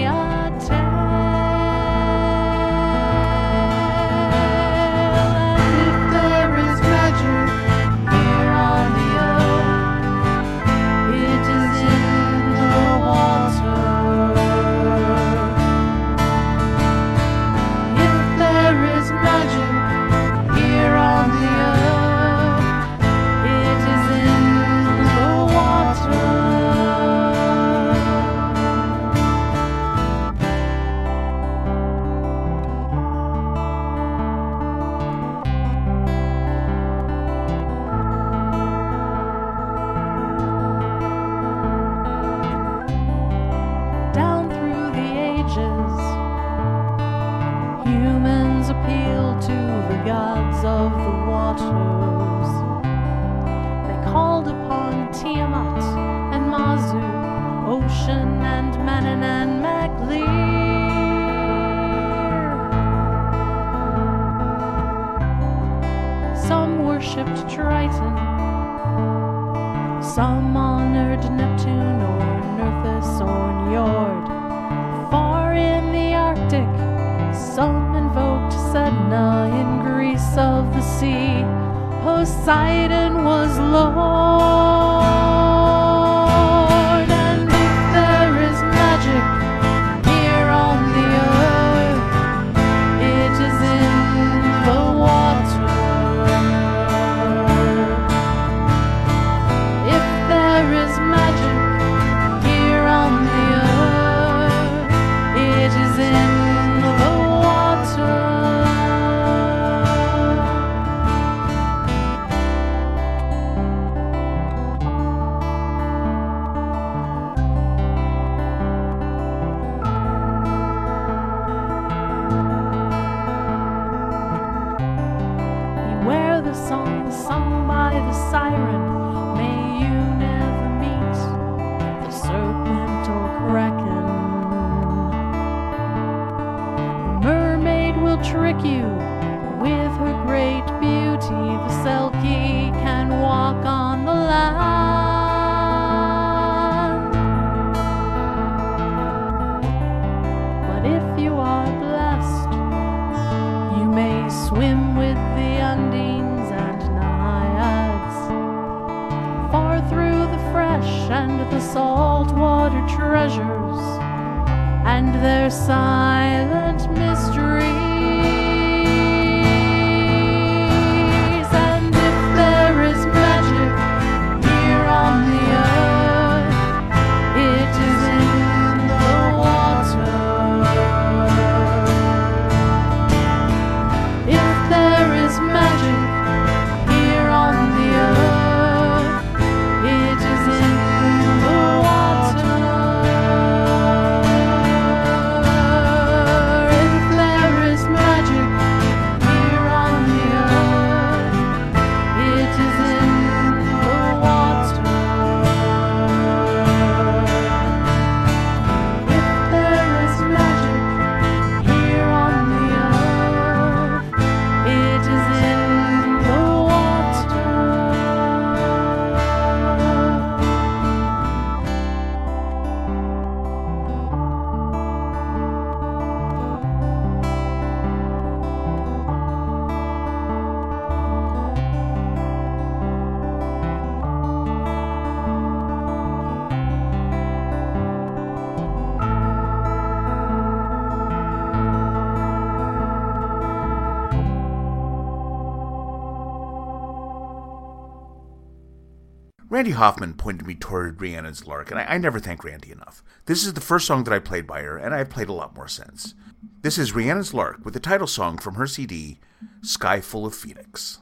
Randy 249.66 249.78
Hoffman 249.78 250.14
pointed 250.14 250.46
me 250.46 250.54
toward 250.54 251.02
Rhiannon's 251.02 251.48
Lark, 251.48 251.72
and 251.72 251.80
I, 251.80 251.86
I 251.86 251.98
never 251.98 252.20
thank 252.20 252.44
Randy 252.44 252.72
enough. 252.72 253.04
This 253.26 253.44
is 253.44 253.54
the 253.56 253.62
first 253.62 253.88
song 253.88 254.04
that 254.04 254.14
I 254.14 254.20
played 254.20 254.46
by 254.46 254.62
her, 254.62 254.78
and 254.78 254.94
I've 254.94 255.10
played 255.10 255.28
a 255.28 255.34
lot 255.34 255.56
more 255.56 255.68
since. 255.68 256.14
This 256.62 256.78
is 256.78 256.94
Rhiannon's 256.94 257.34
Lark 257.34 257.66
with 257.66 257.74
the 257.74 257.80
title 257.80 258.06
song 258.06 258.38
from 258.38 258.54
her 258.56 258.68
CD, 258.68 259.18
Sky 259.64 260.02
Full 260.02 260.28
of 260.28 260.36
Phoenix. 260.36 261.00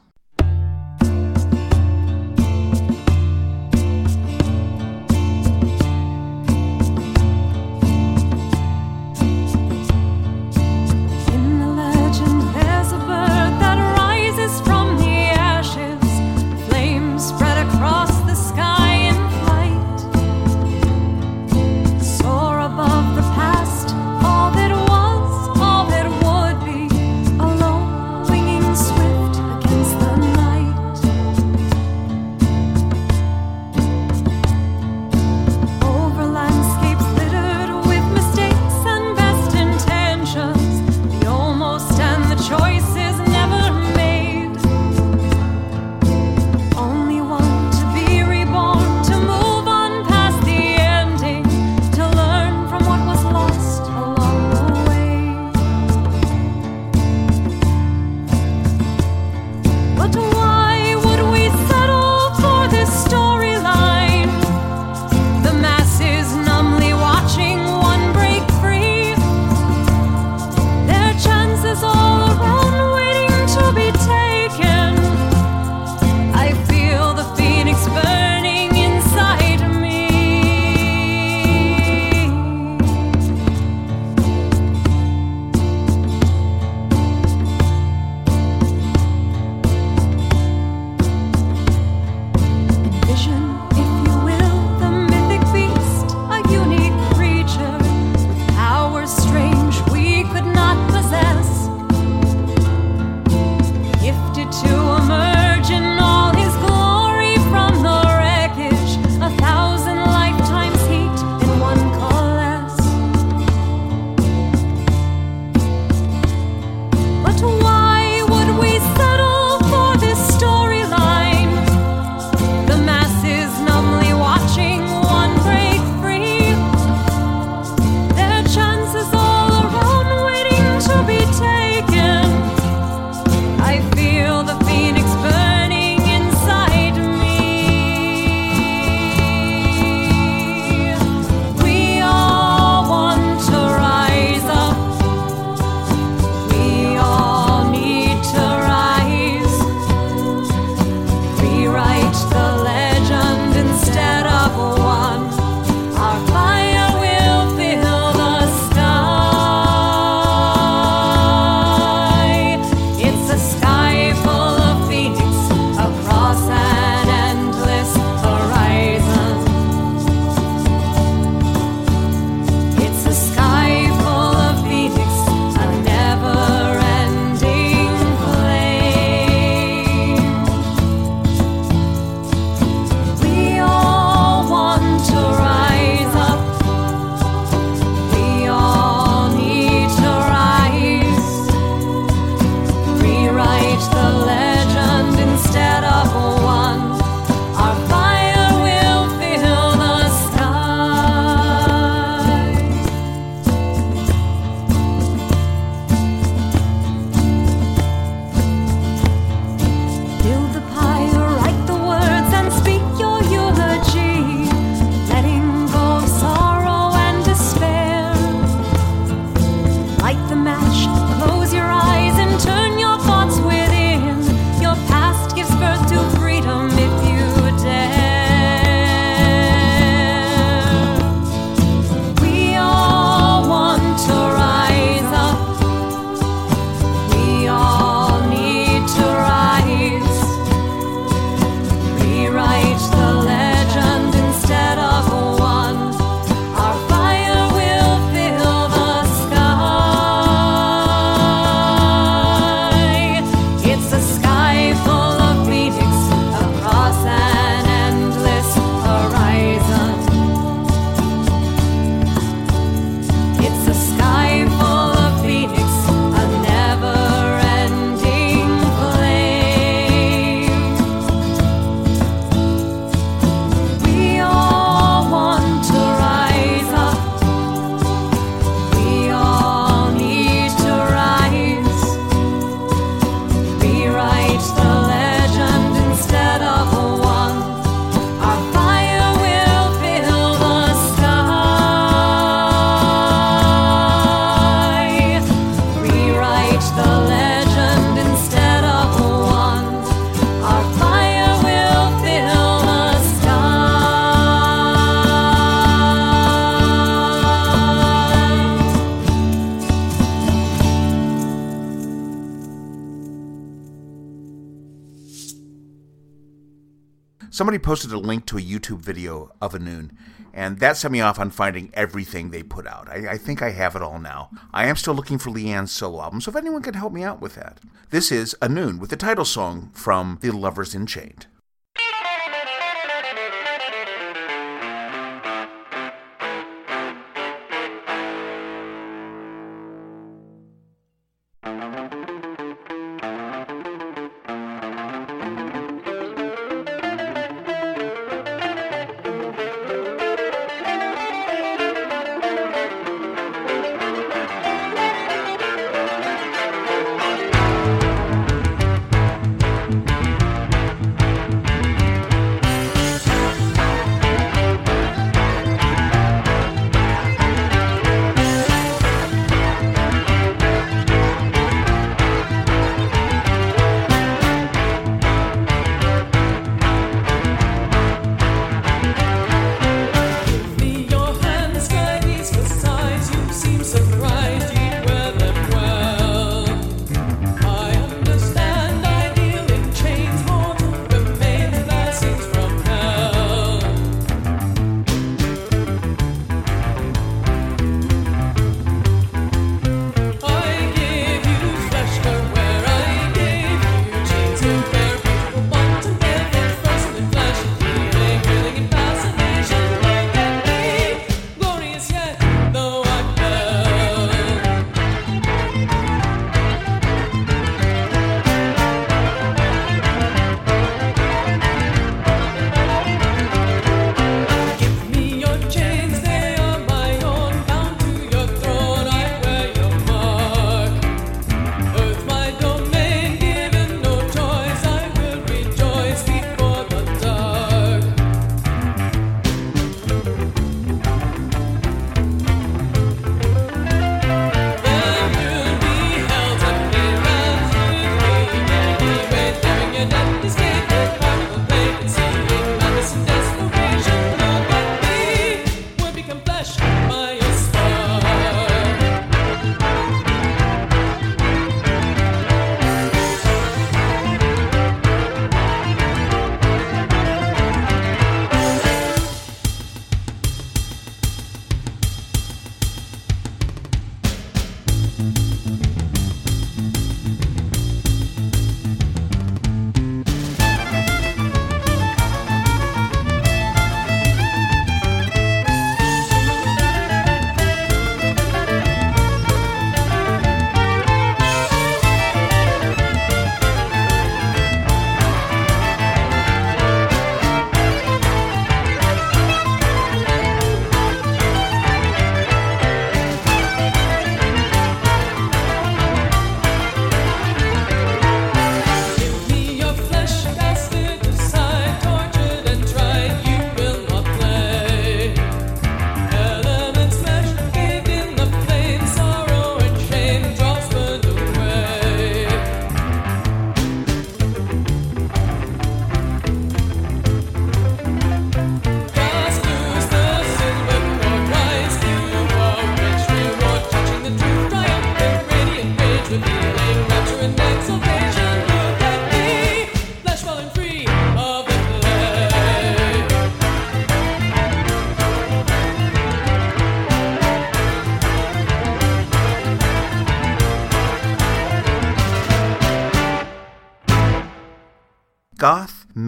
Somebody 317.34 317.58
posted 317.58 317.92
a 317.92 317.98
link 317.98 318.28
to 318.28 318.38
a 318.38 318.42
YouTube 318.42 318.82
video 318.82 319.32
of 319.42 319.54
Annwn, 319.54 319.90
and 320.36 320.60
that 320.60 320.78
set 320.78 320.92
me 320.92 321.02
off 321.02 321.18
on 321.18 321.32
finding 321.32 321.72
everything 321.74 322.30
they 322.30 322.44
put 322.44 322.68
out. 322.68 322.88
I, 322.88 323.14
I 323.14 323.18
think 323.18 323.42
I 323.42 323.50
have 323.50 323.76
it 323.76 323.82
all 323.82 323.98
now. 323.98 324.30
I 324.54 324.68
am 324.68 324.76
still 324.76 324.94
looking 324.94 325.18
for 325.18 325.32
Leanne's 325.32 325.72
solo 325.72 326.04
album, 326.04 326.22
so 326.22 326.30
if 326.30 326.36
anyone 326.36 326.62
can 326.62 326.76
help 326.76 326.94
me 326.94 327.02
out 327.02 327.22
with 327.22 327.34
that. 327.34 327.60
This 327.90 328.12
is 328.12 328.36
Annwn 328.40 328.78
with 328.78 328.92
the 328.92 328.98
title 328.98 329.26
song 329.26 329.72
from 329.74 330.20
The 330.22 330.30
Lovers 330.30 330.76
Enchained. 330.76 331.26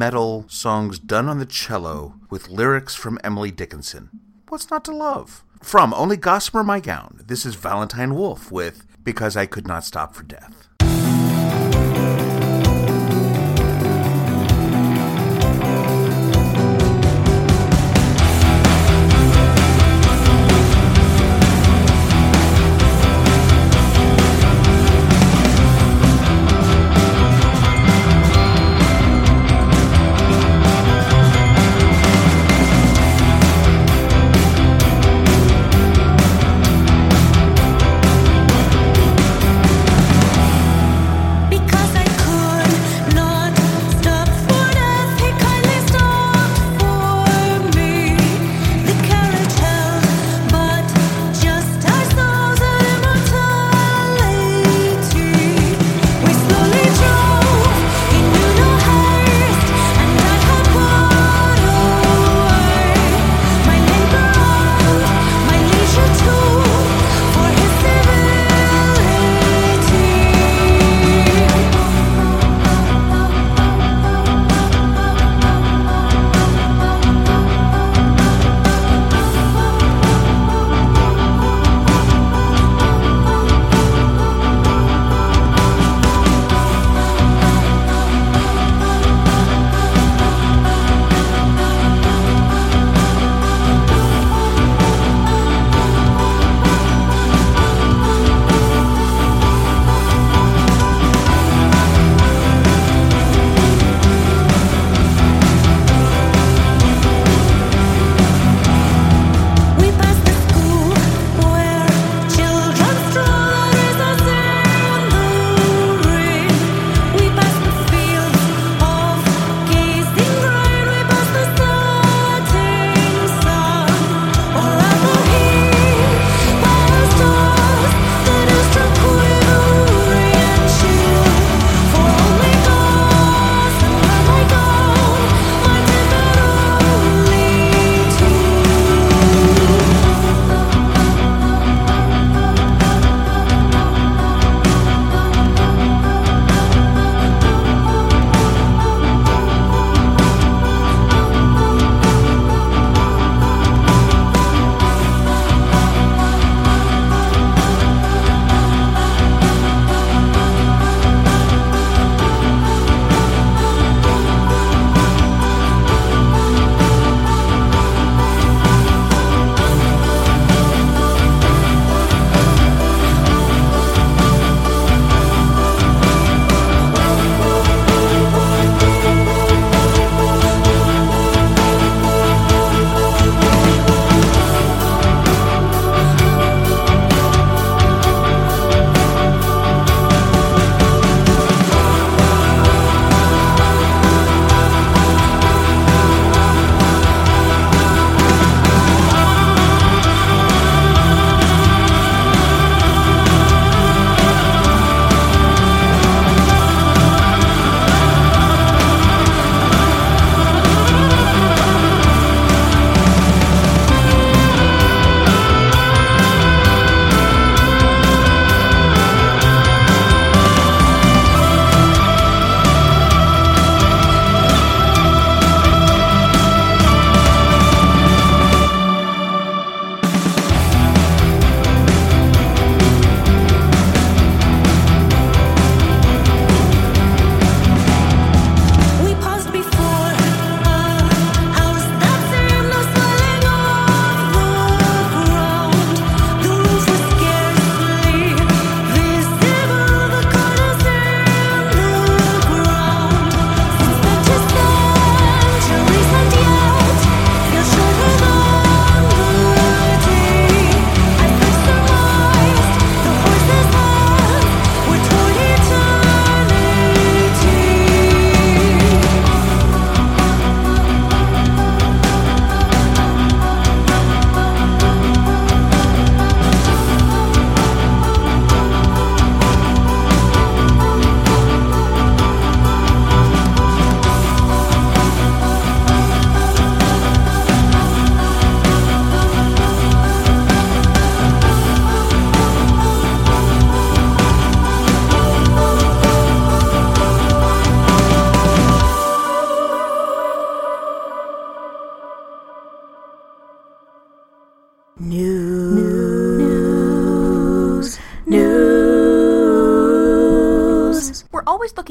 Metal 0.06 0.46
songs 0.48 1.00
done 1.00 1.28
on 1.28 1.40
the 1.40 1.48
cello 1.48 2.14
with 2.30 2.48
lyrics 2.48 2.94
from 2.94 3.18
Emily 3.24 3.50
Dickinson. 3.50 4.12
What's 4.50 4.70
not 4.70 4.86
to 4.86 4.96
love? 4.96 5.44
From 5.64 5.96
Only 5.96 6.16
Gossamer 6.16 6.64
My 6.64 6.80
Gown, 6.80 7.22
this 7.26 7.44
is 7.44 7.56
Valentine 7.56 8.14
Wolfe 8.14 8.52
with 8.52 8.86
Because 9.04 9.36
I 9.36 9.48
Could 9.48 9.66
Not 9.66 9.84
Stop 9.84 10.14
for 10.14 10.22
Death. 10.22 10.55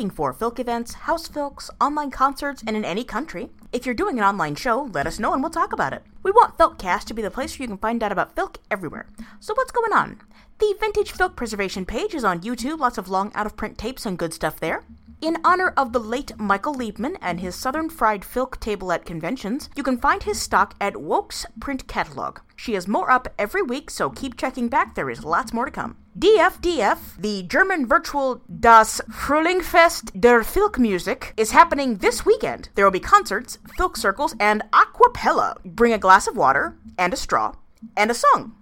Looking 0.05 0.15
for 0.15 0.35
Filk 0.35 0.59
events, 0.59 0.93
house 0.93 1.27
Filks, 1.29 1.71
online 1.81 2.11
concerts, 2.11 2.63
and 2.67 2.77
in 2.77 2.85
any 2.85 3.05
country. 3.05 3.49
If 3.73 3.87
you're 3.87 3.95
doing 3.95 4.19
an 4.19 4.25
online 4.25 4.55
show, 4.55 4.91
let 4.93 5.07
us 5.07 5.19
know 5.19 5.33
and 5.33 5.43
we'll 5.43 5.51
talk 5.51 5.73
about 5.73 5.95
it. 5.95 6.03
We 6.23 6.31
want 6.31 6.59
Filkcast 6.59 7.05
to 7.05 7.15
be 7.15 7.23
the 7.23 7.31
place 7.31 7.59
where 7.59 7.65
you 7.65 7.69
can 7.69 7.79
find 7.79 8.03
out 8.03 8.13
about 8.13 8.37
Filk 8.37 8.57
everywhere. 8.71 9.07
So 9.41 9.55
what's 9.55 9.73
going 9.73 9.95
on? 9.95 10.21
The 10.59 10.75
Vintage 10.79 11.15
Filk 11.15 11.37
Preservation 11.37 11.87
page 11.87 12.15
is 12.15 12.23
on 12.23 12.43
YouTube, 12.43 12.81
lots 12.81 12.99
of 12.99 13.09
long 13.09 13.33
out 13.35 13.47
of 13.47 13.57
print 13.57 13.79
tapes 13.79 14.05
and 14.05 14.19
good 14.19 14.35
stuff 14.35 14.61
there. 14.61 14.85
In 15.23 15.39
honor 15.43 15.73
of 15.75 15.95
the 15.95 16.01
late 16.01 16.39
Michael 16.39 16.75
Liebman 16.75 17.17
and 17.23 17.41
his 17.41 17.55
Southern 17.55 17.89
Fried 17.89 18.25
Filk 18.25 18.61
table 18.61 18.93
at 18.93 19.07
conventions, 19.07 19.71
you 19.75 19.83
can 19.83 19.97
find 19.97 20.23
his 20.23 20.39
stock 20.39 20.75
at 20.83 20.97
Woke's 20.97 21.47
print 21.61 21.89
catalog. 21.89 22.41
She 22.57 22.75
has 22.75 22.87
more 22.87 23.11
up 23.11 23.29
every 23.39 23.63
week, 23.63 23.89
so 23.89 24.11
keep 24.11 24.37
checking 24.37 24.69
back, 24.69 24.97
there 24.97 25.09
is 25.09 25.25
lots 25.25 25.55
more 25.55 25.65
to 25.65 25.71
come. 25.71 25.97
DFDF, 26.17 27.17
the 27.19 27.43
German 27.43 27.87
virtual 27.87 28.41
Das 28.49 29.01
Frühlingfest 29.11 30.13
der 30.15 30.45
Filkmusik, 30.45 31.33
is 31.37 31.51
happening 31.51 31.99
this 31.99 32.25
weekend. 32.25 32.69
There 32.77 32.85
will 32.85 32.93
be 32.93 33.01
concerts, 33.01 33.59
Filk 33.77 33.97
circles, 33.97 34.37
and 34.39 34.63
aquapella. 34.73 35.57
Bring 35.65 35.93
a 35.93 35.99
glass 35.99 36.29
of 36.29 36.37
water, 36.37 36.77
and 36.97 37.13
a 37.13 37.17
straw, 37.17 37.55
and 37.97 38.13
a 38.13 38.15
song 38.15 38.53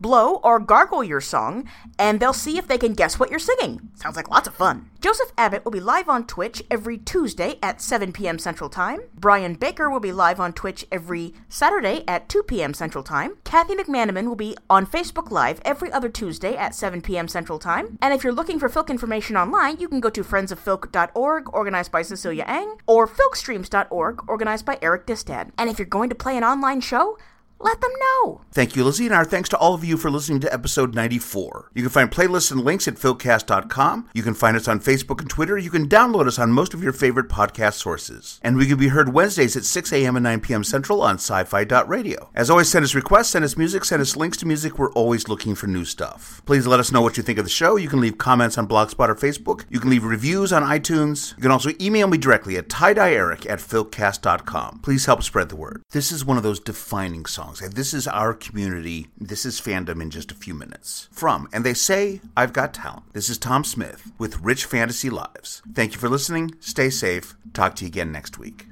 blow 0.00 0.36
or 0.36 0.58
gargle 0.58 1.02
your 1.02 1.20
song, 1.20 1.68
and 1.98 2.20
they'll 2.20 2.32
see 2.32 2.58
if 2.58 2.68
they 2.68 2.78
can 2.78 2.92
guess 2.92 3.18
what 3.18 3.30
you're 3.30 3.38
singing. 3.38 3.88
Sounds 3.94 4.16
like 4.16 4.30
lots 4.30 4.48
of 4.48 4.54
fun. 4.54 4.90
Joseph 5.00 5.32
Abbott 5.38 5.64
will 5.64 5.72
be 5.72 5.80
live 5.80 6.08
on 6.08 6.26
Twitch 6.26 6.62
every 6.70 6.98
Tuesday 6.98 7.58
at 7.62 7.80
7 7.80 8.12
p.m. 8.12 8.38
Central 8.38 8.68
Time. 8.68 9.00
Brian 9.14 9.54
Baker 9.54 9.88
will 9.88 10.00
be 10.00 10.12
live 10.12 10.40
on 10.40 10.52
Twitch 10.52 10.84
every 10.90 11.32
Saturday 11.48 12.02
at 12.08 12.28
2 12.28 12.42
p.m. 12.42 12.74
Central 12.74 13.04
Time. 13.04 13.36
Kathy 13.44 13.76
McManaman 13.76 14.26
will 14.26 14.36
be 14.36 14.56
on 14.68 14.86
Facebook 14.86 15.30
Live 15.30 15.60
every 15.64 15.92
other 15.92 16.08
Tuesday 16.08 16.56
at 16.56 16.74
7 16.74 17.02
p.m. 17.02 17.28
Central 17.28 17.58
Time. 17.58 17.98
And 18.02 18.12
if 18.12 18.24
you're 18.24 18.32
looking 18.32 18.58
for 18.58 18.68
Filk 18.68 18.88
information 18.88 19.36
online, 19.36 19.76
you 19.78 19.88
can 19.88 20.00
go 20.00 20.10
to 20.10 20.24
friendsofilk.org, 20.24 21.54
organized 21.54 21.92
by 21.92 22.02
Cecilia 22.02 22.44
Eng, 22.46 22.76
or 22.86 23.06
filkstreams.org, 23.06 24.28
organized 24.28 24.66
by 24.66 24.78
Eric 24.82 25.06
Distad. 25.06 25.52
And 25.56 25.70
if 25.70 25.78
you're 25.78 25.86
going 25.86 26.08
to 26.08 26.16
play 26.16 26.36
an 26.36 26.44
online 26.44 26.80
show, 26.80 27.16
let 27.58 27.80
them 27.80 27.90
know. 27.98 28.42
Thank 28.52 28.76
you, 28.76 28.84
Lizzie, 28.84 29.06
and 29.06 29.14
our 29.14 29.24
thanks 29.24 29.48
to 29.48 29.56
all 29.56 29.72
of 29.72 29.84
you 29.84 29.96
for 29.96 30.10
listening 30.10 30.40
to 30.40 30.52
episode 30.52 30.94
94. 30.94 31.70
You 31.74 31.82
can 31.82 31.90
find 31.90 32.10
playlists 32.10 32.52
and 32.52 32.62
links 32.62 32.86
at 32.86 32.96
filkcast.com. 32.96 34.10
You 34.12 34.22
can 34.22 34.34
find 34.34 34.56
us 34.56 34.68
on 34.68 34.80
Facebook 34.80 35.20
and 35.20 35.30
Twitter. 35.30 35.56
You 35.56 35.70
can 35.70 35.88
download 35.88 36.26
us 36.26 36.38
on 36.38 36.52
most 36.52 36.74
of 36.74 36.82
your 36.82 36.92
favorite 36.92 37.28
podcast 37.28 37.74
sources. 37.74 38.40
And 38.42 38.56
we 38.56 38.66
can 38.66 38.78
be 38.78 38.88
heard 38.88 39.14
Wednesdays 39.14 39.56
at 39.56 39.64
6 39.64 39.92
a.m. 39.92 40.16
and 40.16 40.24
9 40.24 40.40
p.m. 40.40 40.64
Central 40.64 41.00
on 41.00 41.14
sci-fi.radio. 41.14 42.30
As 42.34 42.50
always, 42.50 42.70
send 42.70 42.84
us 42.84 42.94
requests, 42.94 43.30
send 43.30 43.44
us 43.44 43.56
music, 43.56 43.84
send 43.84 44.02
us 44.02 44.16
links 44.16 44.36
to 44.38 44.46
music. 44.46 44.78
We're 44.78 44.92
always 44.92 45.28
looking 45.28 45.54
for 45.54 45.66
new 45.66 45.86
stuff. 45.86 46.42
Please 46.44 46.66
let 46.66 46.80
us 46.80 46.92
know 46.92 47.00
what 47.00 47.16
you 47.16 47.22
think 47.22 47.38
of 47.38 47.44
the 47.44 47.50
show. 47.50 47.76
You 47.76 47.88
can 47.88 48.00
leave 48.00 48.18
comments 48.18 48.58
on 48.58 48.68
Blogspot 48.68 49.08
or 49.08 49.14
Facebook. 49.14 49.64
You 49.70 49.80
can 49.80 49.90
leave 49.90 50.04
reviews 50.04 50.52
on 50.52 50.62
iTunes. 50.62 51.34
You 51.36 51.42
can 51.42 51.50
also 51.50 51.70
email 51.80 52.06
me 52.06 52.18
directly 52.18 52.58
at 52.58 52.68
tiedyeeric 52.68 53.48
at 53.48 53.60
filkcast.com. 53.60 54.80
Please 54.80 55.06
help 55.06 55.22
spread 55.22 55.48
the 55.48 55.56
word. 55.56 55.82
This 55.92 56.12
is 56.12 56.24
one 56.24 56.36
of 56.36 56.42
those 56.42 56.60
defining 56.60 57.24
songs 57.24 57.45
songs. 57.54 57.74
This 57.74 57.94
is 57.94 58.08
our 58.08 58.34
community. 58.34 59.08
This 59.18 59.44
is 59.44 59.60
fandom 59.60 60.00
in 60.02 60.10
just 60.10 60.32
a 60.32 60.34
few 60.34 60.54
minutes. 60.54 61.08
From 61.12 61.48
And 61.52 61.64
They 61.64 61.74
Say 61.74 62.20
I've 62.36 62.52
Got 62.52 62.74
Talent. 62.74 63.12
This 63.12 63.28
is 63.28 63.38
Tom 63.38 63.64
Smith 63.64 64.12
with 64.18 64.40
Rich 64.40 64.64
Fantasy 64.64 65.10
Lives. 65.10 65.62
Thank 65.74 65.92
you 65.92 65.98
for 65.98 66.08
listening. 66.08 66.54
Stay 66.60 66.90
safe. 66.90 67.36
Talk 67.52 67.74
to 67.76 67.84
you 67.84 67.88
again 67.88 68.12
next 68.12 68.38
week. 68.38 68.66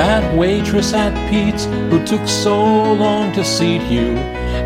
That 0.00 0.34
waitress 0.34 0.94
at 0.94 1.12
Pete's 1.28 1.66
who 1.66 2.02
took 2.06 2.26
so 2.26 2.56
long 2.94 3.32
to 3.32 3.44
seat 3.44 3.82
you 3.82 4.16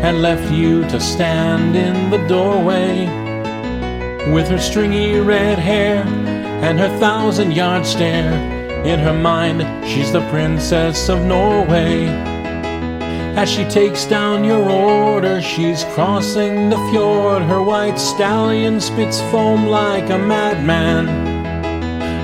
and 0.01 0.21
left 0.21 0.49
you 0.49 0.83
to 0.87 0.97
stand 0.97 1.75
in 1.75 2.09
the 2.09 2.25
doorway. 2.25 3.05
With 4.31 4.47
her 4.47 4.57
stringy 4.57 5.19
red 5.19 5.59
hair 5.59 6.05
and 6.63 6.79
her 6.79 6.87
thousand 6.99 7.51
yard 7.51 7.85
stare, 7.85 8.31
in 8.85 8.97
her 8.99 9.13
mind 9.13 9.59
she's 9.85 10.09
the 10.13 10.25
princess 10.29 11.09
of 11.09 11.25
Norway. 11.25 12.05
As 13.35 13.51
she 13.51 13.65
takes 13.65 14.05
down 14.05 14.45
your 14.45 14.69
order, 14.69 15.41
she's 15.41 15.83
crossing 15.95 16.69
the 16.69 16.77
fjord. 16.91 17.43
Her 17.43 17.61
white 17.61 17.99
stallion 17.99 18.79
spits 18.79 19.19
foam 19.31 19.65
like 19.65 20.09
a 20.09 20.17
madman. 20.17 21.33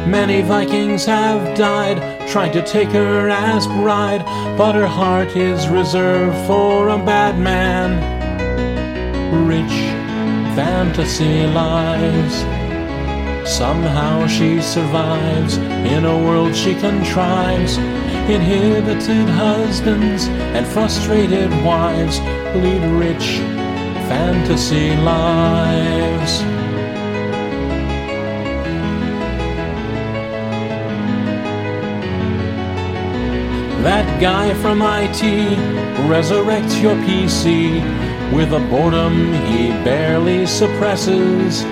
Many 0.09 0.41
Vikings 0.43 1.03
have 1.05 1.57
died 1.57 2.10
trying 2.31 2.53
to 2.53 2.61
take 2.61 2.87
her 2.87 3.27
as 3.29 3.67
bride, 3.67 4.23
but 4.57 4.73
her 4.73 4.87
heart 4.87 5.35
is 5.35 5.67
reserved 5.67 6.47
for 6.47 6.87
a 6.87 6.97
bad 6.97 7.37
man. 7.37 7.91
Rich 9.45 9.73
fantasy 10.55 11.45
lives. 11.47 12.35
Somehow 13.45 14.27
she 14.27 14.61
survives 14.61 15.57
in 15.57 16.05
a 16.05 16.17
world 16.25 16.55
she 16.55 16.73
contrives. 16.75 17.77
Inhibited 18.29 19.27
husbands 19.27 20.27
and 20.55 20.65
frustrated 20.65 21.51
wives 21.65 22.21
lead 22.55 22.83
rich 22.97 23.39
fantasy 24.07 24.95
lives. 24.95 26.60
That 33.83 34.21
guy 34.21 34.53
from 34.61 34.83
IT 34.83 35.23
resurrects 36.07 36.79
your 36.79 36.93
PC 36.97 37.81
with 38.31 38.53
a 38.53 38.59
boredom 38.69 39.33
he 39.47 39.69
barely 39.83 40.45
suppresses. 40.45 41.63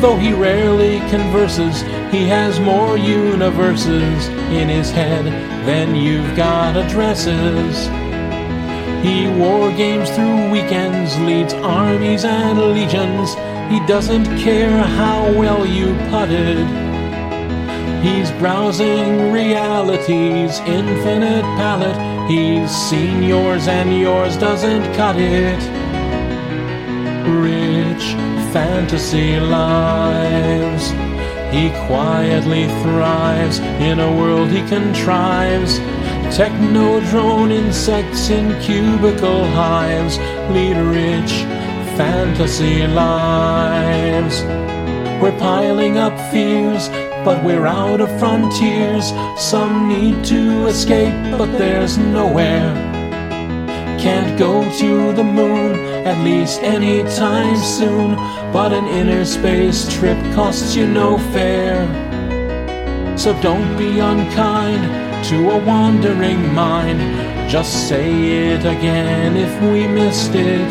Though 0.00 0.16
he 0.16 0.32
rarely 0.32 0.98
converses, 1.08 1.82
he 2.10 2.26
has 2.26 2.58
more 2.58 2.98
universes 2.98 4.26
in 4.50 4.68
his 4.68 4.90
head 4.90 5.24
than 5.64 5.94
you've 5.94 6.36
got 6.36 6.76
addresses. 6.76 7.86
He 9.06 9.28
war 9.38 9.70
games 9.70 10.10
through 10.10 10.50
weekends, 10.50 11.16
leads 11.20 11.54
armies 11.54 12.24
and 12.24 12.58
legions. 12.58 13.36
He 13.72 13.78
doesn't 13.86 14.26
care 14.40 14.82
how 14.82 15.32
well 15.38 15.64
you 15.64 15.94
putted. 16.10 16.87
He's 18.02 18.30
browsing 18.32 19.32
reality's 19.32 20.60
infinite 20.60 21.42
palette. 21.58 22.30
He's 22.30 22.70
seen 22.70 23.24
yours 23.24 23.66
and 23.66 23.98
yours 23.98 24.36
doesn't 24.36 24.94
cut 24.94 25.16
it. 25.18 25.58
Rich 27.28 28.04
fantasy 28.52 29.40
lives. 29.40 30.90
He 31.52 31.70
quietly 31.86 32.66
thrives 32.82 33.58
in 33.58 33.98
a 33.98 34.16
world 34.16 34.50
he 34.50 34.60
contrives. 34.68 35.80
Technodrone 36.36 37.50
insects 37.50 38.30
in 38.30 38.60
cubicle 38.60 39.44
hives 39.46 40.18
lead 40.52 40.76
rich 40.76 41.32
fantasy 41.96 42.86
lives. 42.86 44.42
We're 45.20 45.36
piling 45.38 45.98
up 45.98 46.16
fears 46.30 46.88
but 47.24 47.42
we're 47.44 47.66
out 47.66 48.00
of 48.00 48.18
frontiers. 48.18 49.12
Some 49.36 49.88
need 49.88 50.24
to 50.24 50.66
escape, 50.66 51.14
but 51.36 51.50
there's 51.58 51.98
nowhere. 51.98 52.74
Can't 53.98 54.38
go 54.38 54.62
to 54.78 55.12
the 55.12 55.24
moon, 55.24 55.74
at 56.06 56.22
least 56.24 56.62
anytime 56.62 57.56
soon. 57.56 58.14
But 58.52 58.72
an 58.72 58.86
inner 58.86 59.24
space 59.24 59.92
trip 59.92 60.18
costs 60.34 60.76
you 60.76 60.86
no 60.86 61.18
fare. 61.32 61.86
So 63.18 63.38
don't 63.42 63.76
be 63.76 63.98
unkind 63.98 65.24
to 65.26 65.50
a 65.50 65.58
wandering 65.64 66.54
mind. 66.54 67.00
Just 67.50 67.88
say 67.88 68.52
it 68.52 68.60
again 68.60 69.36
if 69.36 69.52
we 69.62 69.86
missed 69.88 70.34
it. 70.34 70.70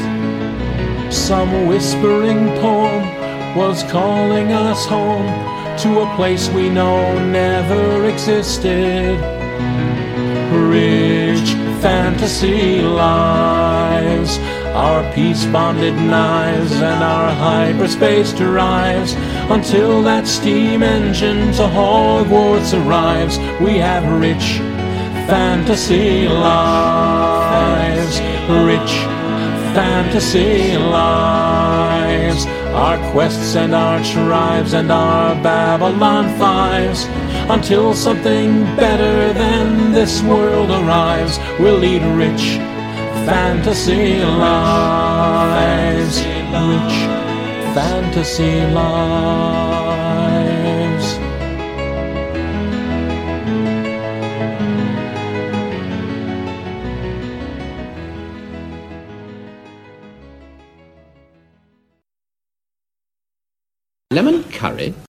Some 1.11 1.67
whispering 1.67 2.47
poem 2.61 3.55
was 3.55 3.83
calling 3.83 4.51
us 4.53 4.85
home 4.85 5.56
to 5.77 5.99
a 5.99 6.15
place 6.15 6.49
we 6.49 6.69
know 6.69 7.19
never 7.19 8.09
existed. 8.09 9.19
Rich 10.51 11.51
fantasy 11.81 12.81
lives, 12.81 14.39
our 14.73 15.03
peace 15.13 15.45
bonded 15.45 15.93
knives, 15.93 16.71
and 16.71 17.03
our 17.03 17.31
hyperspace 17.31 18.33
derives. 18.33 19.13
Until 19.51 20.01
that 20.01 20.25
steam 20.25 20.81
engine 20.81 21.53
to 21.53 21.67
Hogwarts 21.67 22.73
arrives, 22.73 23.37
we 23.61 23.77
have 23.77 24.03
rich 24.19 24.57
fantasy 25.29 26.27
lives, 26.27 28.19
rich 28.49 28.93
fantasy 29.75 30.75
lives. 30.77 31.96
Our 32.77 32.97
quests 33.11 33.55
and 33.55 33.73
our 33.73 34.03
tribes 34.03 34.73
and 34.73 34.91
our 34.91 35.33
Babylon 35.41 36.29
fives. 36.37 37.07
Until 37.49 37.95
something 37.95 38.63
better 38.75 39.33
than 39.33 39.91
this 39.93 40.21
world 40.21 40.69
arrives, 40.69 41.39
we'll 41.59 41.79
lead 41.79 42.03
rich 42.03 42.57
fantasy 43.25 44.19
lives, 44.23 46.19
rich 46.53 46.95
fantasy 47.73 48.61
lives. 48.71 50.36
Curry 64.57 64.97